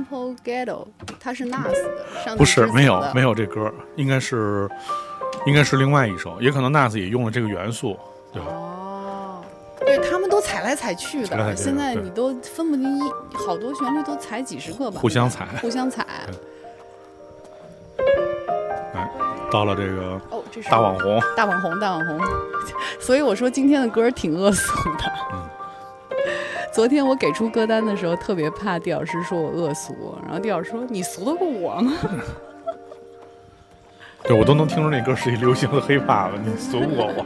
[0.01, 0.87] 是 Jumpo Ghetto，
[1.19, 3.33] 它是 NAS 的，上不是没有没有。
[3.33, 4.69] 这歌，应该是
[5.45, 7.97] 应该是另外一首，也可能 NAS 也用了这个元素，
[8.33, 8.47] 对吧？
[8.51, 9.43] 哦，
[9.85, 13.01] 对他们都踩来踩去的，踩踩现在你都分不清一，
[13.33, 16.05] 好多旋律都踩几十个吧，互相踩互相踩。
[18.93, 19.09] 哎，
[19.51, 22.19] 到了这个哦，这是大网红，大网红，大网红。
[22.99, 25.11] 所以我说今天的歌挺恶俗的。
[25.33, 25.49] 嗯
[26.73, 31.91] 昨天我给出歌单的时候，特别怕地老师说我恶俗，然后地老师说：“你俗得过我吗
[34.23, 37.25] 对我都能听出那歌是一流行的黑怕了，你俗不过我。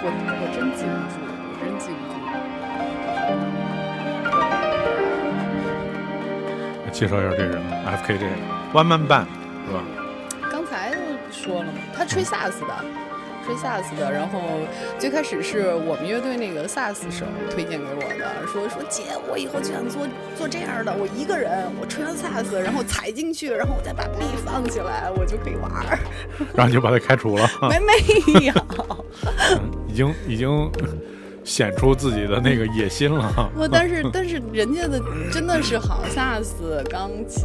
[0.00, 0.08] 我
[0.40, 2.14] 我真记不住，我真记不住。
[6.92, 7.60] 介绍一下这人
[7.98, 8.24] ，FKJ
[8.72, 9.26] One Man Band
[9.66, 9.84] 是吧？
[10.50, 10.96] 刚才
[11.30, 12.74] 说了嘛，他吹萨斯的，
[13.44, 14.10] 吹萨斯的。
[14.10, 14.40] 然后
[14.98, 25.98] 最开始是我们乐队那个萨斯手推荐给我的，说说姐，我以后就想做做这样的，我一个人，我吹完萨斯，然后踩进去，然后我再把 B 放起来，我就可以玩儿。
[26.54, 27.78] 然后你就把他开除了， 没
[28.40, 28.54] 没有，
[29.50, 30.70] 嗯已经已经
[31.44, 33.50] 显出自己的那个野心了。
[33.54, 37.44] 不，但是但是人家的真的是好，萨斯、钢琴、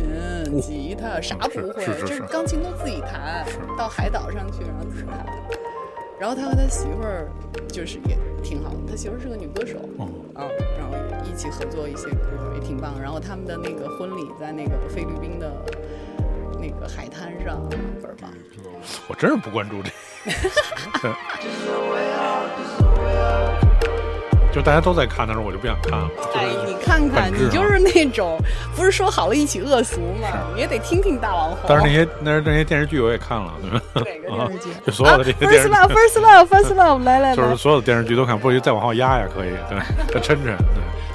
[0.62, 3.45] 吉他啥不会，就是钢琴都自己弹，
[3.77, 5.25] 到海岛上去然后自己弹。
[6.19, 7.32] 然后他和他媳妇儿
[7.69, 10.43] 就是也挺好的，他媳妇儿是个女歌手，哦啊，
[10.77, 12.99] 然后也一起合作一些歌也挺棒。
[13.01, 15.49] 然后他们的那个婚礼在那个菲律宾的
[16.60, 18.29] 那个海滩上，倍儿棒。
[19.08, 19.89] 我真是不关注这
[21.01, 21.15] 个。
[24.51, 26.09] 就大家都在看的时候，我就不想看了。
[26.35, 28.38] 哎，你看看，你就是那种
[28.75, 30.27] 不是说好了一起恶俗吗？
[30.55, 31.57] 你也得听听大网红。
[31.67, 33.81] 但是那些那是那些电视剧我也看了，对吧？
[33.93, 34.69] 哪 个电视剧？
[34.85, 39.49] 就所有的这些啊电视剧 First Love，First Love，First Love， 来来来，就是所有的电视剧都看，不如再往后压呀，可以。
[39.69, 39.79] 对，
[40.13, 40.45] 再抻抻。
[40.45, 40.55] 对，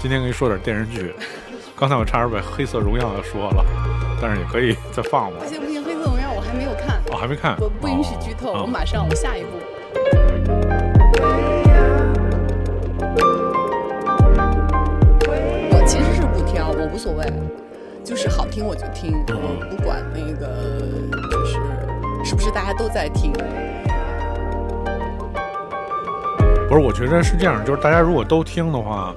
[0.00, 1.14] 今天跟你说点电视剧。
[1.76, 3.64] 刚才我差点把《黑色荣耀》说了，
[4.22, 5.46] 但是也可以再放吧不。
[5.48, 7.56] 行不行，《黑色荣耀》我还没有看，哦，还没看。
[7.56, 9.58] 不不允许剧透，哦我马上我下一步。
[16.94, 17.26] 无所谓，
[18.04, 20.46] 就是好听我就听，我不管那个
[21.28, 21.58] 就是
[22.24, 23.32] 是不是大家都在听。
[26.68, 29.12] 不是，我觉得是这样，就是大家如果都听的话，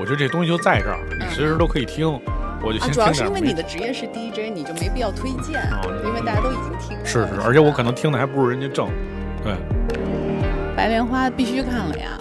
[0.00, 2.08] 我觉得这东西就在这儿，你随时都可以听。
[2.60, 7.04] 我就啊，先主要是因为你的职业是 DJ，你就没必要推荐，哦因为大家都已经听了。
[7.04, 8.88] 是是，而且我可能听的还不如人家正。
[9.44, 9.54] 对，
[10.76, 12.18] 白莲花必须看了呀，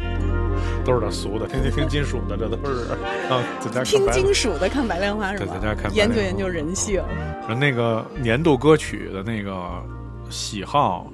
[0.84, 2.88] 都是点俗的，听听听金属的，这都是
[3.30, 5.54] 啊，在家听金属的看白莲花是吧？
[5.60, 7.02] 对在家看研究研究人性。
[7.40, 9.54] 然后那个年度歌曲的那个
[10.30, 11.10] 喜好，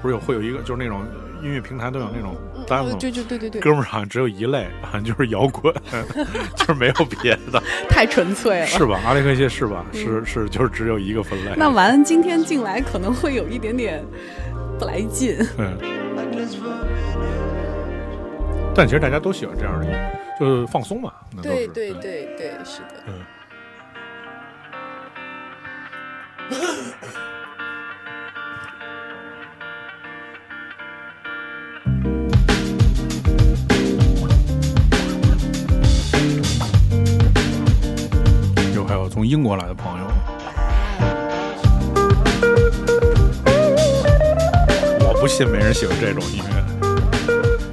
[0.00, 1.00] 不是有会有一个，就是那种
[1.42, 5.74] 音乐平台都有那种单子对对对对对，哥们儿好像只有一类，好像就是摇滚，
[6.56, 8.66] 就是没有别的， 太纯粹了。
[8.66, 9.00] 是吧？
[9.04, 9.84] 阿雷克谢是吧？
[9.92, 11.52] 是是，就是只有一个分类。
[11.56, 14.04] 那完，今天进来可能会有一点点
[14.78, 15.36] 不来劲。
[15.58, 15.76] 嗯，
[18.74, 21.12] 但其实大家都喜欢这样的音乐，就是放松嘛。
[21.42, 23.04] 对对对对，是的。
[23.06, 23.12] 嗯。
[38.74, 40.06] 有还有从英国来的朋友，
[45.00, 46.44] 我不信没人喜欢这种音乐，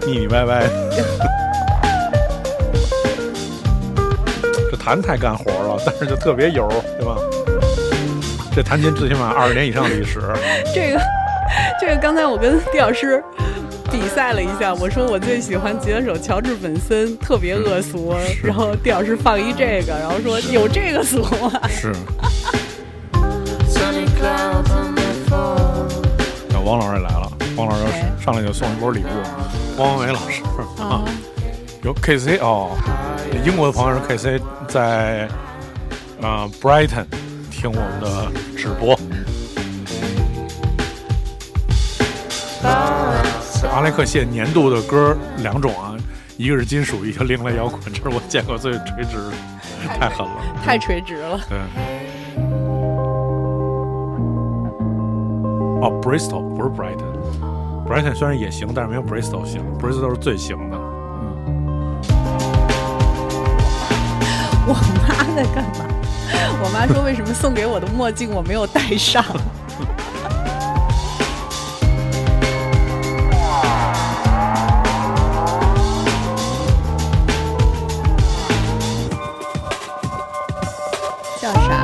[0.10, 0.70] 腻腻歪歪的。
[4.72, 7.18] 这弹太干活了，但是就特别油，对吧？
[8.56, 10.20] 这弹琴最起码二十年以上历史。
[10.74, 11.00] 这个，
[11.80, 13.24] 这个刚才我跟地老师
[13.92, 21.52] 比赛了一下，我说我最喜欢吉他手乔治本森，特别恶俗，然后地老师放一这个，然后说有这个俗吗？
[21.70, 21.94] 是.
[26.50, 29.04] 那王老师也来了，王老师谁上来就送一波礼物，
[29.80, 30.44] 汪文伟老师
[30.78, 31.06] 啊，
[31.84, 32.76] 有 KC 哦，
[33.46, 35.26] 英国的朋友是 KC 在
[36.22, 37.06] 啊、Brighton
[37.50, 39.00] 听我们的直播。
[43.72, 45.96] 阿莱克谢年度的歌两种啊，
[46.36, 49.32] 一个是金属，一个另类摇滚，这是我见过最垂直的，
[49.98, 50.42] 太狠了。
[50.62, 51.40] 太垂直了。
[51.48, 51.58] 对。
[55.82, 56.70] 哦，Bristol 不是
[57.90, 60.78] Brighton 虽然也行，但是没有 Bristol 行，Bristol 是最行的。
[60.78, 62.00] 嗯
[64.68, 64.74] 我
[65.08, 65.86] 妈在干嘛？
[66.62, 69.26] 我妈说为什么送给我的墨镜我没有戴上？
[81.42, 81.84] 叫啥？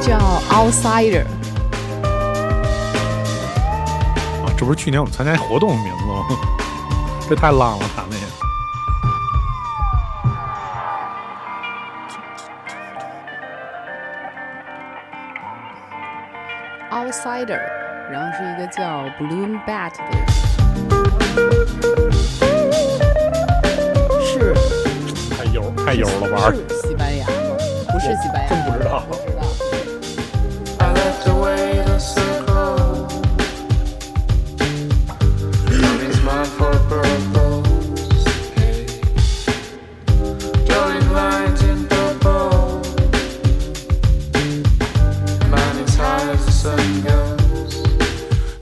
[0.00, 1.26] 叫 Outsider。
[4.64, 6.24] 这不是去年我们参加活动的名字吗？
[7.28, 8.24] 这太浪了，他们也。
[16.90, 17.60] Outsider，
[18.10, 20.26] 然后是一个叫 Bloom Bat 的人，
[24.24, 24.54] 是
[25.36, 27.32] 太油太油了，玩儿是西班牙吗？
[27.92, 29.02] 不是西班牙，真不知道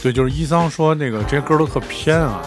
[0.00, 2.42] 对，就是伊桑说那个这些歌都特偏啊，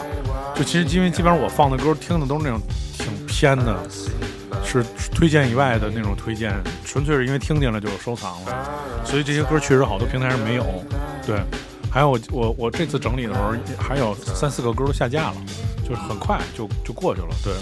[0.53, 2.59] 就其实因为基本上我放的歌听的都是那种
[2.97, 3.79] 挺偏的，
[4.65, 6.53] 是推荐以外的那种推荐，
[6.83, 8.69] 纯粹是因为听见了就收藏了，
[9.05, 10.65] 所以这些歌确实好多平台上没有。
[11.25, 11.39] 对，
[11.89, 15.35] 还有我我我这次整理的时候还有三四个歌都下架了，
[15.81, 17.29] 就是很快就就过去了。
[17.41, 17.53] 对，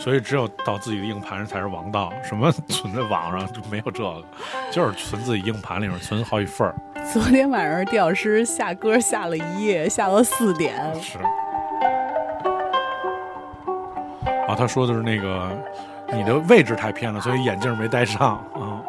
[0.00, 4.24] 所以只有到自己的硬盘上才是王道，什么存在网上就没有这个，
[4.72, 6.74] 就是存自己硬盘里面存好几份儿。
[7.12, 10.74] 昨天晚上地老师下歌下了一夜，下到四点。
[11.00, 11.18] 是。
[14.48, 15.48] 啊，他说的是那个
[16.12, 18.20] 你的位置太偏了，所以眼镜没戴上
[18.54, 18.82] 啊。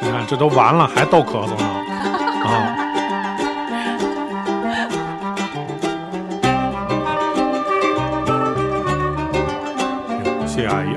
[0.00, 1.73] 你看，这都完了，还逗咳嗽呢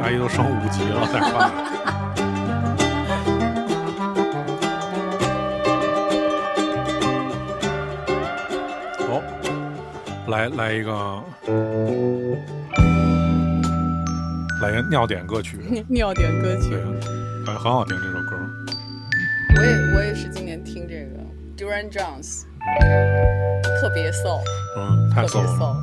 [0.08, 1.52] 阿姨，都升五级了，太快了。
[9.06, 9.22] 好，
[10.30, 11.22] 来来一个，
[14.62, 16.80] 来一个尿点歌曲， 尿点歌曲对，，
[17.46, 18.38] 感觉很好听这首歌。
[19.58, 21.18] 我也我也是今年听这个
[21.58, 22.46] Duran Jones，
[23.82, 24.40] 特别 soul，
[24.78, 25.76] 嗯，太骚了。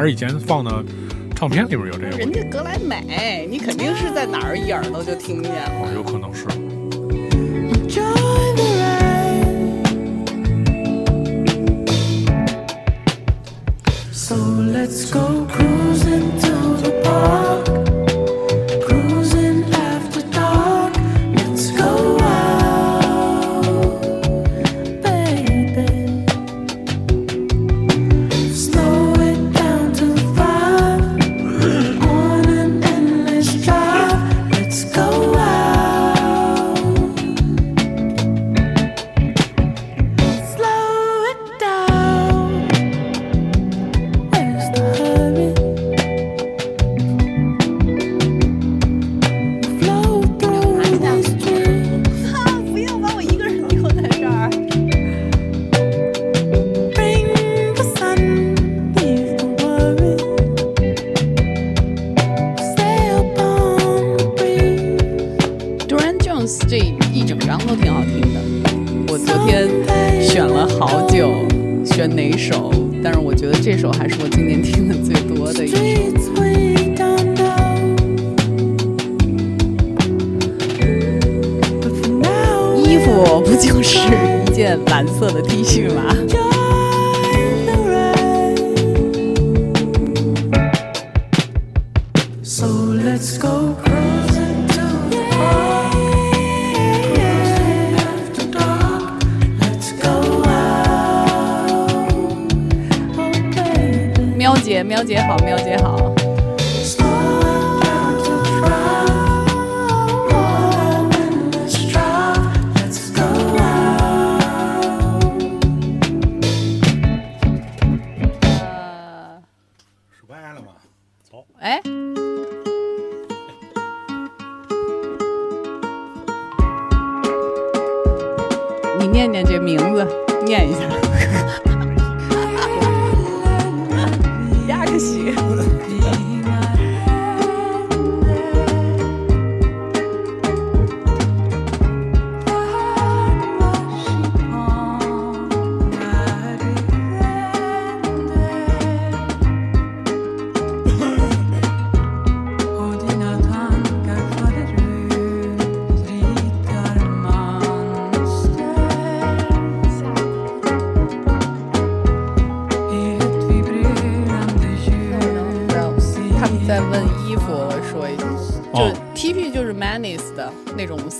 [0.00, 0.82] 还是以前放的
[1.36, 5.72] 唱片里边有这个，人家格莱美，你肯定是在哪儿一耳朵就听见了。
[5.74, 6.46] 哦，有可能是。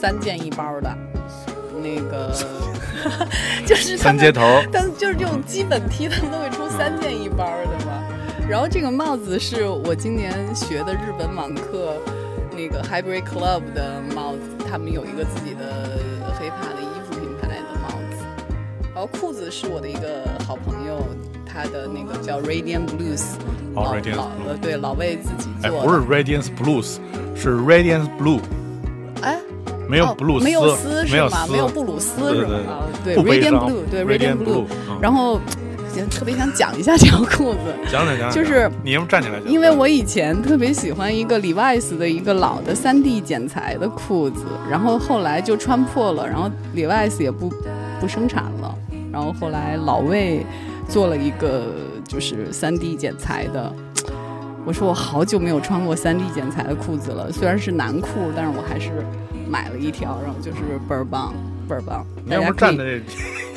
[0.01, 0.97] 三件一包的，
[1.83, 2.35] 那个
[3.67, 4.41] 就是三接头，
[4.73, 8.03] 但就是这种基本 T，他们都会出三件一包的嘛。
[8.49, 11.97] 然后这个帽子是我今年学的日本网课
[12.57, 15.99] 那个 Hybrid Club 的帽子，他们有一个自己的
[16.39, 18.25] 黑怕的衣服品牌的帽子。
[18.95, 21.07] 然后裤子是我的一个好朋友，
[21.45, 23.23] 他的那个叫 Radiant Blues，
[23.75, 25.87] 哦老 Radiant 对老魏自己哎，做的。
[25.87, 26.97] 不是 Radiance Blues，
[27.37, 28.60] 是 Radiance Blue，哎，
[29.91, 31.47] 没有哦 blues，没有丝是吗？
[31.51, 32.55] 没有布鲁斯是吗？
[32.69, 34.65] 啊对，Radiant Blue，对 Radiant Blue
[35.01, 35.41] 然后
[35.97, 37.59] 也特别想讲一下这条裤子，
[37.91, 47.53] 讲讲讲，就是你要不站起来讲，因为我以前特别喜欢一个 Levi's 的一个老的三 D 剪裁的裤子，然后后来就穿破了，然后 Levi's 也不
[48.01, 48.75] 不生产了，
[49.13, 50.47] 然后后来老魏
[50.89, 51.67] 做了一个
[52.07, 53.73] 就是三 D 剪裁的。
[54.67, 58.91] 我说我好久没有穿过 3D 剪裁的裤子了，虽然是男裤，但是我还是
[59.51, 61.35] 买了一条，然后就是倍儿棒，
[61.69, 62.07] 倍儿棒。
[62.29, 63.03] 大家站的这，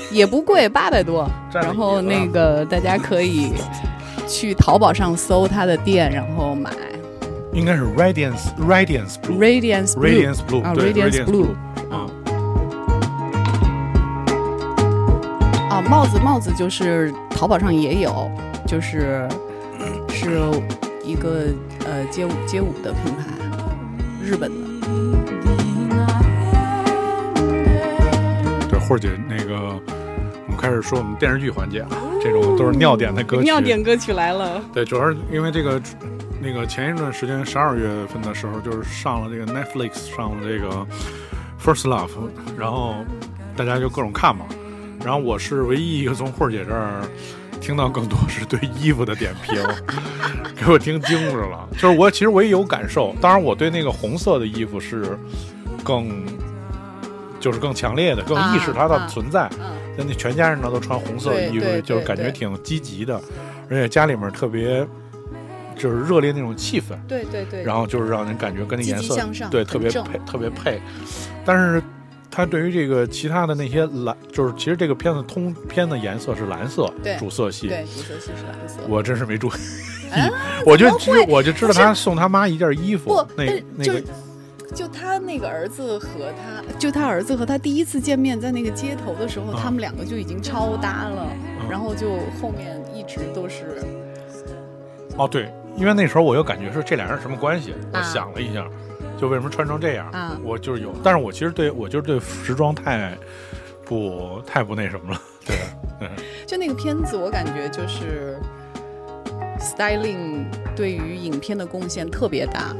[0.10, 1.30] 也不贵，八百多。
[1.54, 3.54] 然后那个大家可以
[4.28, 6.72] 去淘宝上搜他的店，然后买
[7.54, 11.54] 应该是 Radiance Radiance Blue Radiance Blue Radiance Blue 啊 Radiance Blue Blue
[11.92, 12.10] 啊，
[15.70, 18.32] 啊，帽子帽子就是淘宝上也有，
[18.66, 19.30] 就是
[20.10, 20.40] 是
[21.06, 21.44] 一个
[21.86, 23.26] 呃街舞街舞的品牌，
[24.24, 24.58] 日本的。
[28.84, 29.80] 对，慧姐那个，
[30.46, 31.90] 我们开始说我们电视剧环节啊，
[32.22, 35.82] 这种都是尿点的歌曲，尿点歌曲来了，对，主要是因为这个，
[36.42, 40.86] 那个前一段时间十二月份的时候，就是上了这个 Netflix 上了这个
[41.64, 42.10] First Love，
[42.58, 42.96] 然后
[43.56, 44.46] 大家就各种看嘛。
[45.04, 47.02] 然后我是唯一一个从慧姐这儿
[47.60, 49.56] 听到更多是对衣服的点评，
[50.56, 51.68] 给我听惊着了。
[51.74, 55.18] 就是我其实我也有感受，当然我对那个红色的衣服是
[55.84, 56.26] 更。
[57.44, 59.50] 就是更强烈的，更意识它的啊存在。
[59.60, 63.20] 嗯，那那全家人呢都穿红色的衣服，就是感觉挺积极的，
[63.70, 64.88] 而且家里面特别
[65.76, 67.62] 就是热烈那种气氛，对对对。
[67.62, 69.18] 然后就是让人感觉跟那颜色
[69.52, 70.82] 对特别配特别配。
[71.44, 71.84] 但是
[72.32, 76.90] 它对于这个其他的那些蓝，就是其实这个片子通篇的颜色是蓝色
[77.20, 77.68] 主色系。
[77.68, 78.80] 对，主色系是蓝色。
[78.88, 79.52] 我真是没注意，
[80.18, 80.30] 啊
[80.66, 80.88] 我就
[81.28, 84.04] 我就知道他送他妈一件衣服不，，那但是就那个
[84.74, 89.60] 就他那个儿子和他，就他儿子和他第一次见面，在那个街头的时候，啊。
[89.62, 91.28] 他们两个就已经超搭了，
[91.62, 93.82] 嗯然后就后面一直都是
[95.18, 98.02] 哦对，因为那时候我又感觉是这俩人什么关系，我啊。
[98.04, 98.68] 想了一下，
[99.18, 100.38] 就为什么穿成这样，啊。
[100.44, 103.18] 我就是有，但是我其实对我就是对时装太
[103.86, 105.56] 不太不那什么了， 对，
[106.02, 106.10] 嗯。
[106.48, 108.38] 就那个片子，我感觉就是
[109.60, 110.46] styling
[110.76, 112.76] 对于影片的贡献特别大。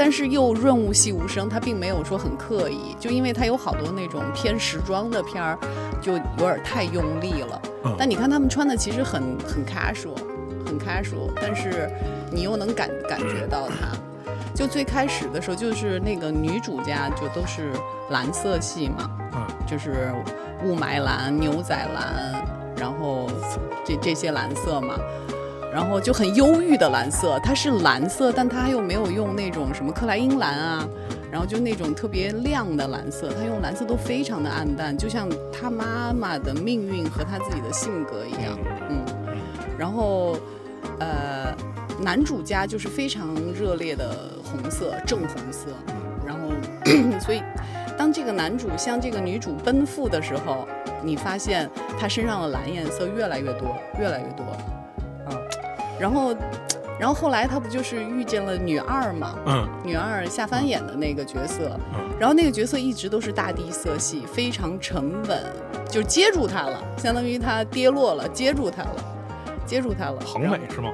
[0.00, 5.58] 嗯但是又润物细无声，它并没有说很刻意，就因为它有好多那种偏时装的片儿，
[6.00, 7.60] 就有点太用力了。
[7.84, 10.16] 嗯但你看他们穿的其实很很 casual，
[10.64, 11.90] 很 casual，但是
[12.32, 13.94] 你又能感感觉到它。
[14.54, 17.70] 就最开始的时候，就是那个女主家就都是
[18.08, 20.10] 蓝色系嘛，嗯就是
[20.64, 22.42] 雾霾蓝、牛仔蓝，
[22.74, 23.28] 然后
[23.84, 24.94] 这这些蓝色嘛，
[25.72, 30.88] 然后就很忧郁的蓝色，它是蓝色，但它又没有用那种什么克莱因蓝啊，
[31.30, 38.58] 然后就那种特别亮的蓝色，它用蓝色都非常的暗淡，就像他妈妈的命运和他自己的性格一样，
[38.88, 39.04] 嗯，
[39.78, 40.36] 然后
[40.98, 41.54] 呃，
[42.00, 45.68] 男主家就是非常热烈的红色，正红色，
[46.26, 46.50] 然后
[47.20, 47.42] 所以
[47.96, 50.66] 当这个男主向这个女主奔赴的时候，
[51.02, 54.58] 你发现他身上的蓝颜色越来越多，越来越多，啊，
[56.00, 56.34] 然后，
[56.98, 59.34] 然后后来他不就是遇见了女二嘛？
[59.46, 65.42] 嗯女二夏帆演的那个角色，嗯然后那个角色一直都是大地色系，非常沉稳，
[65.88, 68.96] 就接住他了，相当于他跌落了，接住他了，
[69.66, 70.20] 接住他了。
[70.24, 70.90] 恒美是吗？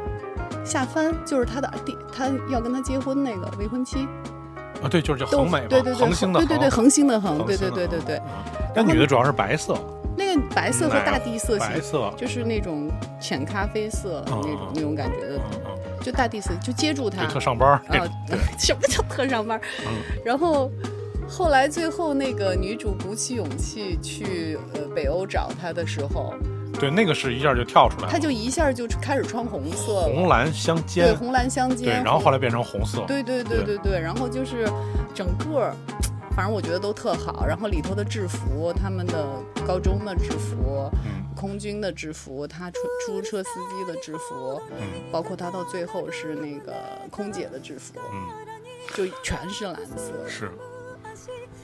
[0.64, 4.08] 夏帆就是他的第，他要跟他结婚那个未婚妻，
[4.82, 8.22] 啊，对，就是叫都恒美嘛，对对对，恒星的对对对，恒恒星的恒，对对对对对，嗯
[8.74, 9.74] 那女的主要是白色，
[10.16, 12.90] 那个白色和大地色系，白色，就是那种
[13.20, 15.40] 浅咖啡色那种嗯那种感觉的，
[16.02, 17.24] 就大地色，就接住它。
[17.26, 17.74] 就，特上班儿。
[17.98, 18.06] 啊，
[18.58, 19.60] 什么 叫特上班？
[19.86, 19.92] 嗯。
[20.24, 20.70] 然后
[21.28, 26.34] 后来最后那个女主鼓起勇气去呃北欧找他的时候，
[26.78, 31.06] 对，那个是一下就跳出来了，她就一下就开始穿红色，红蓝相间。
[31.06, 34.68] 对，红蓝相对，间，然后后来变成红色，对对对对对，然后就是
[35.14, 35.74] 整个儿，
[36.36, 37.46] 反正我觉得都特好。
[37.46, 39.26] 然后里头的制服，他们的
[39.66, 46.74] 高中的制服，嗯空军的制服，他出出租车司机的制服，嗯包括他到最后是那个
[47.10, 48.28] 空姐的制服，嗯，
[48.94, 50.12] 就全是蓝色。
[50.28, 50.50] 是。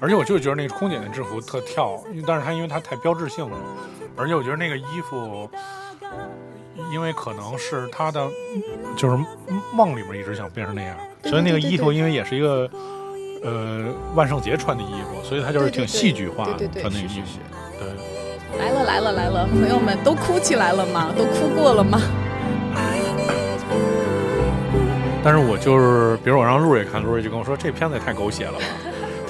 [0.01, 3.57] 而且我就觉得那个空姐的制服特跳，但是它因为它太标志性了，
[4.17, 5.49] 而且我觉得那个衣服，
[6.91, 8.29] 因为可能是他的
[8.97, 9.17] 就是
[9.73, 12.69] 梦里面一直想变成那样，所以那个衣服因为也是一个
[13.43, 17.39] 呃万圣节穿的衣服，所以他就是挺戏剧化的对对对穿那衣服是是是，
[17.79, 17.89] 对。
[18.59, 21.11] 来了来了来了，朋友们都哭起来了吗？
[21.17, 22.01] 都哭过了吗？
[25.25, 28.65] 但是我就是，比如我让陆瑞看，陆瑞就跟我说这片子也太狗血了吧，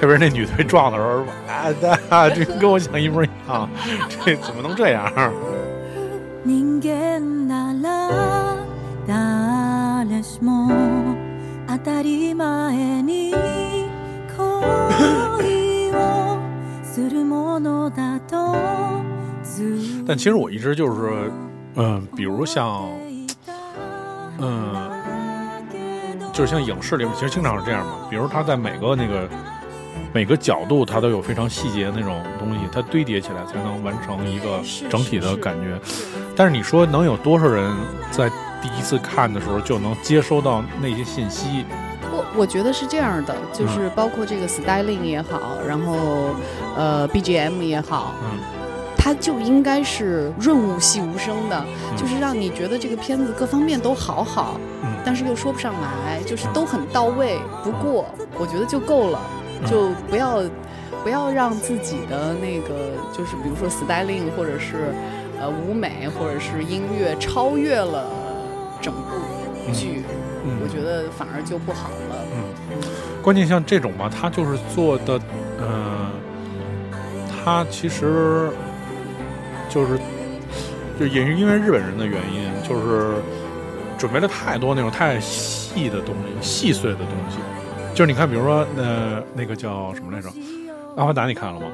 [0.00, 1.70] 特别是那女的被撞的时候，啊，
[2.08, 3.68] 啊这跟我想一模一样，
[4.24, 5.12] 这怎么能这样？
[20.04, 21.30] 但其实我一直就是，
[21.76, 22.88] 嗯、比如像，
[24.38, 24.74] 嗯、
[26.32, 27.92] 就是像影视里面，其实经常是这样嘛。
[28.10, 29.28] 比如它在每个那个
[30.12, 34.60] 每个角度，它都有非常细节的那种东西，它堆叠起来才能完成一个
[34.90, 35.80] 整体的感觉。
[36.34, 37.72] 但是你说能有多少人
[38.10, 38.28] 在
[38.60, 41.64] 第一次看的时候就能接收到那些信息？
[42.34, 45.96] 我我觉得是这样的，就是包括这个 styling 也好，然后
[46.76, 48.38] 呃 BGM 也好，嗯。
[48.96, 51.96] 它就应该是润物细无声的，嗯。
[51.96, 54.88] 就是让你觉得这个片子各方面都好好，嗯。
[55.04, 57.38] 但是又说不上来，就是都很到位。
[57.64, 58.04] 不过
[58.38, 59.20] 我觉得就够了，
[59.60, 59.70] 嗯。
[59.70, 60.42] 就不要
[61.02, 64.94] 不要让自己的那个就是比如说 styling 或者是
[65.40, 68.06] 呃舞美或者是音乐超越了
[68.80, 69.16] 整部
[69.72, 70.02] 剧，
[70.44, 72.16] 嗯我觉得反而就不好了。
[72.34, 72.80] 嗯
[73.22, 75.20] 关键像这种吧，它就是做的，
[75.60, 76.10] 呃，
[77.30, 78.50] 它其实
[79.68, 79.96] 就是
[80.98, 83.14] 就也是因为日本人的原因，就是
[83.96, 87.38] 准备了太多那种太细的东西、细碎的东西。
[87.94, 90.28] 就是你看，比如说，呃，那个叫什么来着，
[90.96, 91.66] 《阿凡达》，你看了吗？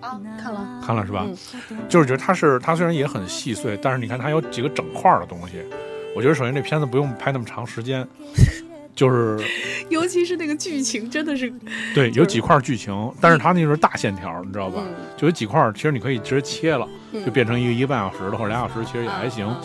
[0.00, 1.24] 啊，看了，看了是吧？
[1.70, 5.64] 嗯就是觉得它是它虽然也很细碎，但是你看它有几个整块儿的东西。
[6.14, 8.06] 我觉得首先这片子不用拍那么长时间，
[8.94, 9.38] 就是
[9.90, 11.52] 尤其是那个剧情，真的是
[11.94, 14.82] 对有几块剧情，但是它那是大线条，你知道吧？
[14.86, 19.46] 嗯就有几块，其实你可以直接切了，嗯就变成一个一个半小时的或者俩小时，其实也还行。
[19.46, 19.56] 嗯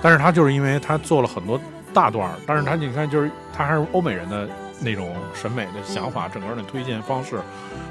[0.00, 1.60] 但是它就是因为它做了很多
[1.92, 7.40] 大段儿，但是它你看就是它还是欧美人的那种审美的想法，整个的推荐方式，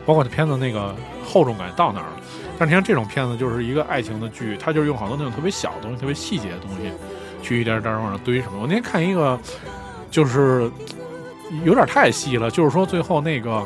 [0.05, 2.21] 包括它片子那个厚重感到哪儿了。
[2.57, 6.89] 但是你看这种片子就是一个爱情的剧，它就是用好多那种特别小的东西、特别细节的东西，
[7.41, 8.59] 去一点点往上堆什么。
[8.61, 9.39] 我那天看一个，
[10.09, 10.69] 就是
[11.63, 13.63] 有点太细了，就是说最后那个。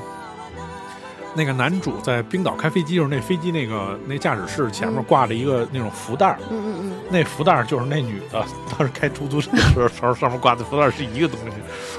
[1.34, 11.56] 那个男主在冰岛开飞机，就是那飞机那个那驾驶室前面挂着一个那种福袋儿，嗯嗯嗯，那福袋儿就是那女的当时开出租车的时候 上面挂的福袋儿是一个东西。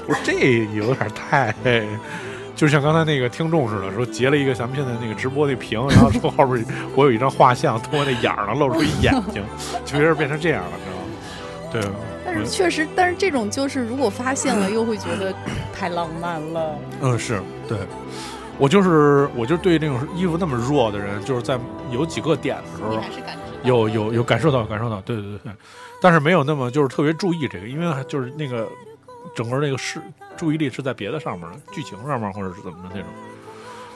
[0.07, 1.51] 我说这有点太，
[2.55, 6.63] 就像刚才那个听众似的，说截了一个咱们现在那个直播那屏，然后说后边
[6.93, 9.43] 我有一张画像，通过那眼儿能露出一眼睛，
[9.83, 11.02] 就有点变成这样了，你知道吗？
[12.25, 15.33] 但，是确实，但是这种就是如果发现了， 又会觉得
[15.73, 16.75] 太浪漫了。
[17.01, 17.77] 嗯，是对。
[18.59, 21.59] 我就是我就对这种衣服那么弱的人，就是在
[21.91, 25.51] 有几个点的时候，是感觉有有有感受到感受到，对对对对，
[25.99, 28.69] 但是没有那么就是特别注意这个，因为就是那个
[29.35, 29.99] 整个那个是
[30.37, 33.09] 注意力是在别的上面的，剧情上面或者是怎么的那种。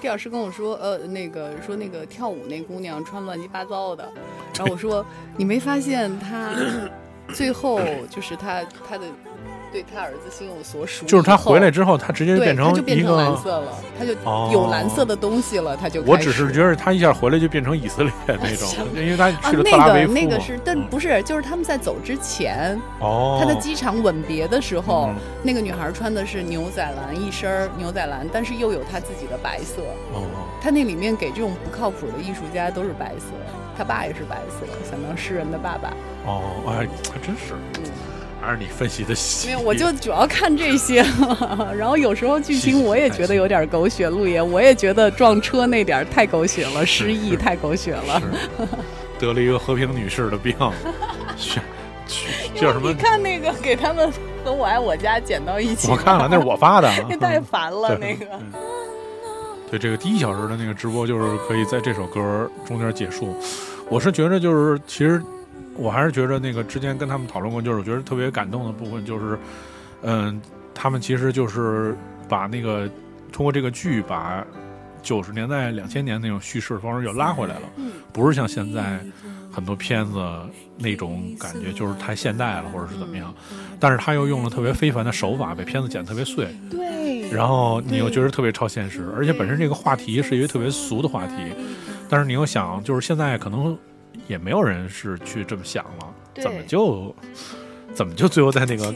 [0.02, 4.12] 毕老师跟我说，呃，那个说那个跳舞那姑娘穿乱七八糟的，
[4.58, 5.06] 然后我说
[5.38, 6.50] 你没发现她
[7.34, 9.06] 最后就是他他的
[9.72, 13.38] 对他儿子心有所属，就是他回来之后，他直接对，变成一她就变成蓝。
[13.38, 20.20] 色了，他就哦有蓝色的东西了，他就我只是觉得他一下回来就变成以色列那种， 因为他啊，去了特那拉维夫嘛。
[20.20, 29.82] 个那个是，但嗯不是，就是他们在走之前，哦，他在机场吻别的时候，嗯那个女孩穿的是牛仔蓝一身儿牛仔蓝，但是又有她自己的白色。
[30.14, 30.24] 哦，
[30.62, 33.26] 他那里面给这种不靠谱的艺术家都是白色，
[33.78, 35.94] 他爸也是白色，想当诗人的爸爸。
[36.26, 37.84] 哦，哎，还真是，嗯
[38.40, 39.48] 还是你分析的细。
[39.48, 41.04] 没有，我就主要看这些，
[41.76, 48.22] 然后有时候剧情我也觉得有点狗血，路爷我也觉得撞车那点儿太狗血了，失忆太狗血了。
[49.20, 50.56] 得了一个和平女士的病，
[52.56, 52.94] 叫什么你？
[52.94, 54.10] 看那个给他们
[54.46, 56.90] 和我爱我家剪到一起，我看了，那是我发的。
[57.10, 58.26] 那太烦了，那个。
[58.34, 58.87] 嗯
[59.70, 63.36] 对这个第一小时的那个直播，就是可以在这首歌中间结束。
[63.90, 65.22] 我是觉得，就是其实
[65.76, 69.38] 我还是觉得那个之前跟他们讨论过，就是我觉得特别感动的部分，就是
[70.04, 70.42] 嗯，
[70.74, 71.96] 他们其实就是
[72.30, 72.90] 把那个
[73.32, 74.46] 通过这个剧把
[75.04, 79.00] 九十年代、两千年那种叙事方式又拉回来了，嗯不是像现在
[79.52, 80.22] 很多片子
[80.78, 83.34] 那种感觉就是太现代了，或者是怎么样。
[83.80, 86.48] 但是他又用了特别非凡的手法，把片子剪得特别碎。
[86.70, 91.34] 对，然后你又觉得特别超现实，而且本身这个话题是一个特别俗的话题，
[92.10, 93.78] 但是你又想，就是现在可能
[94.28, 96.08] 也没有人是去这么想了，
[96.42, 97.14] 怎么就
[97.94, 98.94] 怎么就最后在那个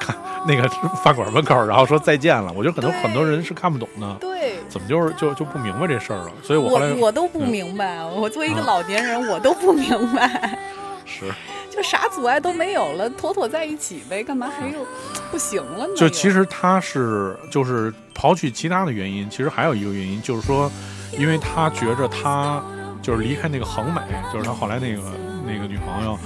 [0.00, 0.16] 看
[0.46, 0.68] 那个
[1.02, 2.52] 饭馆门口，然后说再见了？
[2.52, 4.54] 我觉得可能很多人是看不懂的，对。
[4.68, 6.32] 怎么就是就就不明白这事儿了？
[6.42, 10.58] 所以我后来我我都不明白，我作为一个嗯老年人，我都不明白，
[11.04, 11.26] 是
[11.74, 14.86] 就啥阻碍都没有了，妥妥在一起呗，干嘛还又
[15.32, 15.94] 不行了呢？
[15.96, 20.70] 就其实实他是就是刨去其他的原因，其实还有一个原因，就是说，
[21.18, 22.62] 因为他觉着他
[23.02, 24.00] 就是离开那个恒美，
[24.32, 25.02] 就是他后来那个
[25.46, 26.18] 那个女朋友，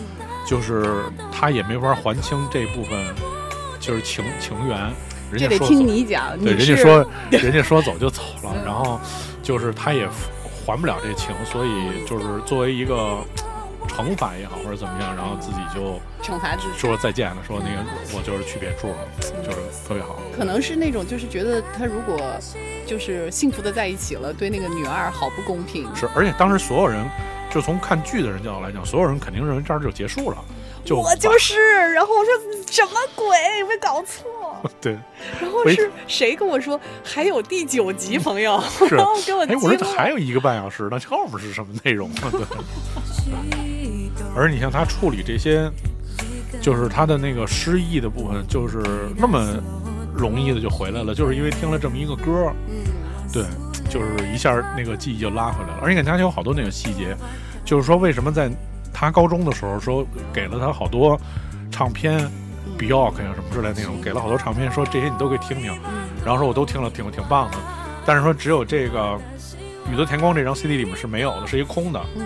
[0.46, 2.99] 就是他也没法还清这部分
[3.78, 4.78] 就是情情缘，
[5.30, 9.01] 人这得听你讲，对，人家说 人家说走就走了，然后
[9.42, 10.09] 就是他也
[10.66, 13.18] 还不了这情，所以就是作为一个
[13.89, 16.78] 惩罚也好或者怎么样，然后自己就惩罚自己。
[16.78, 17.82] 说再见了，说那个
[18.16, 18.97] 我就是去别处了，
[19.43, 20.20] 就是特别好。
[20.36, 22.16] 可能是那种，就是觉得他如果
[22.86, 25.89] 就是幸福的在一起了，对那个女二好不公平。
[25.97, 27.05] 是，而且当时所有人，
[27.51, 30.36] 就从看剧的人角度来讲，所有人肯定认为这儿就结束了，
[30.84, 32.32] 就我就是，然后我说
[32.70, 33.26] 什么鬼？
[33.61, 34.26] 有没有搞错？
[34.80, 34.99] 对，
[35.41, 38.61] 然后是谁跟我说还有第九集，朋友？
[38.91, 42.30] 然后给我哎，我说还有一个半小时，那后面是什么内容啊？
[42.32, 42.41] 对，
[44.39, 45.68] 而你像他处理这些，
[46.61, 48.80] 就是他的那个失忆的部分，就是
[49.16, 49.61] 那么
[50.14, 52.84] 容易的就回来了，就是因为听了这么一个歌，嗯，
[53.32, 53.45] 对，
[53.91, 55.80] 就是一下那个记忆就拉回来了。
[55.82, 57.16] 而且他有好多那个细节，
[57.64, 58.49] 就是说为什么在
[58.93, 61.20] 他高中的时候说给了他好多
[61.70, 62.20] 唱片
[62.78, 65.76] ，Bjork 呀什么之类的那种，给了好多唱片，说这些你都可以听听。
[66.24, 67.57] 然后说我都听了，挺挺棒的。
[68.07, 69.01] 但是说只有这个
[69.93, 72.01] 《宇多田光》这张 CD 里面是没有的，是一个空的。
[72.16, 72.22] 嗯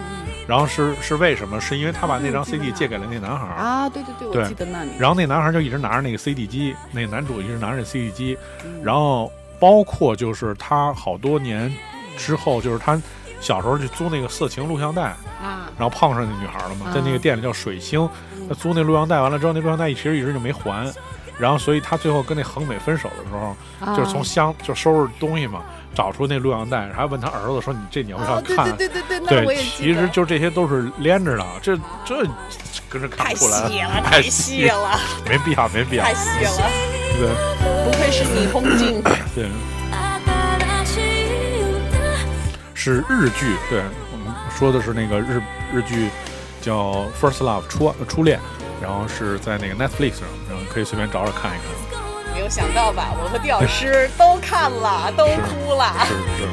[0.46, 1.60] 然后是是为什么？
[1.60, 3.54] 是因为他把那张 CD 借给了那男孩儿。
[3.54, 4.90] 啊，对对对，我记得那里。
[4.98, 8.36] 然后那男孩就一直拿着那个 CD 机，那个男主一直拿着那 CD 机，
[8.82, 9.30] 然后
[9.60, 11.72] 包括就是他好多年
[12.16, 13.00] 之后，就是他
[13.40, 15.02] 小时候去租那个色情录像带，
[15.42, 16.92] 啊，然后碰上那女孩了嘛，啊。
[16.92, 18.08] 在那个店里叫水星，
[18.48, 20.92] 他租那录像带完了之后，那录像带其实一直就没还，
[21.42, 23.96] 然后所以他最后跟那恒美分手的时候，啊。
[23.96, 25.62] 就是从箱就收拾东西嘛，
[25.92, 32.24] 找出那录像带，然后问他儿子说：“你这你要不要看对看？”对对对对，那我也其实就这些都是连着的，这这
[32.88, 36.04] 跟着看出来，细了，太太细了， 没必要，没必要。
[36.04, 36.70] 太，细了，
[37.18, 37.28] 对。
[37.84, 39.02] 不愧是霓虹镜。
[39.34, 39.48] 对，
[42.72, 43.82] 是日剧，对
[44.12, 45.42] 我们说的是那个日
[45.74, 46.08] 日剧
[46.60, 48.38] 叫《First Love》初初恋，
[48.82, 52.02] 然后是在那个 Netflix 上，然后可以随便找找看一看，
[52.34, 53.14] 没有想到吧？
[53.22, 55.94] 我和地老师都看了，都哭了。
[56.04, 56.48] 是是。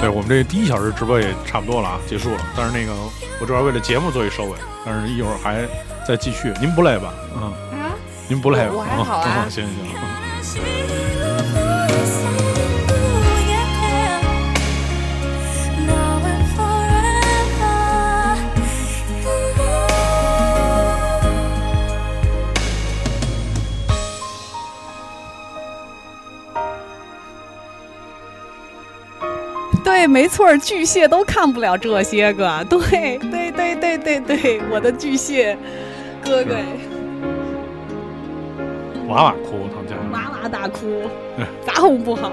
[0.00, 2.40] 对我们这第一小时直播也差不多了啊，结束了。
[2.54, 2.92] 但是那个
[3.40, 5.66] 我主要为了节目做一收尾，但是一会儿还
[6.06, 6.52] 再继续。
[6.60, 7.14] 您不累吧？
[7.34, 7.42] 嗯，
[7.80, 7.92] 啊，
[8.28, 8.72] 您不累吧？
[8.74, 10.60] 我我还好啊嗯行行行。
[12.22, 12.32] Now
[29.84, 32.64] 对，没错，巨蟹都看不了这些个。
[32.68, 35.56] 对，对，对，对，对，对，我的巨蟹
[36.24, 36.56] 哥哥
[39.06, 39.94] 哇哇哭，他们家。
[40.10, 41.02] 哇哇大哭
[41.36, 42.32] 嗯，咋哄不好？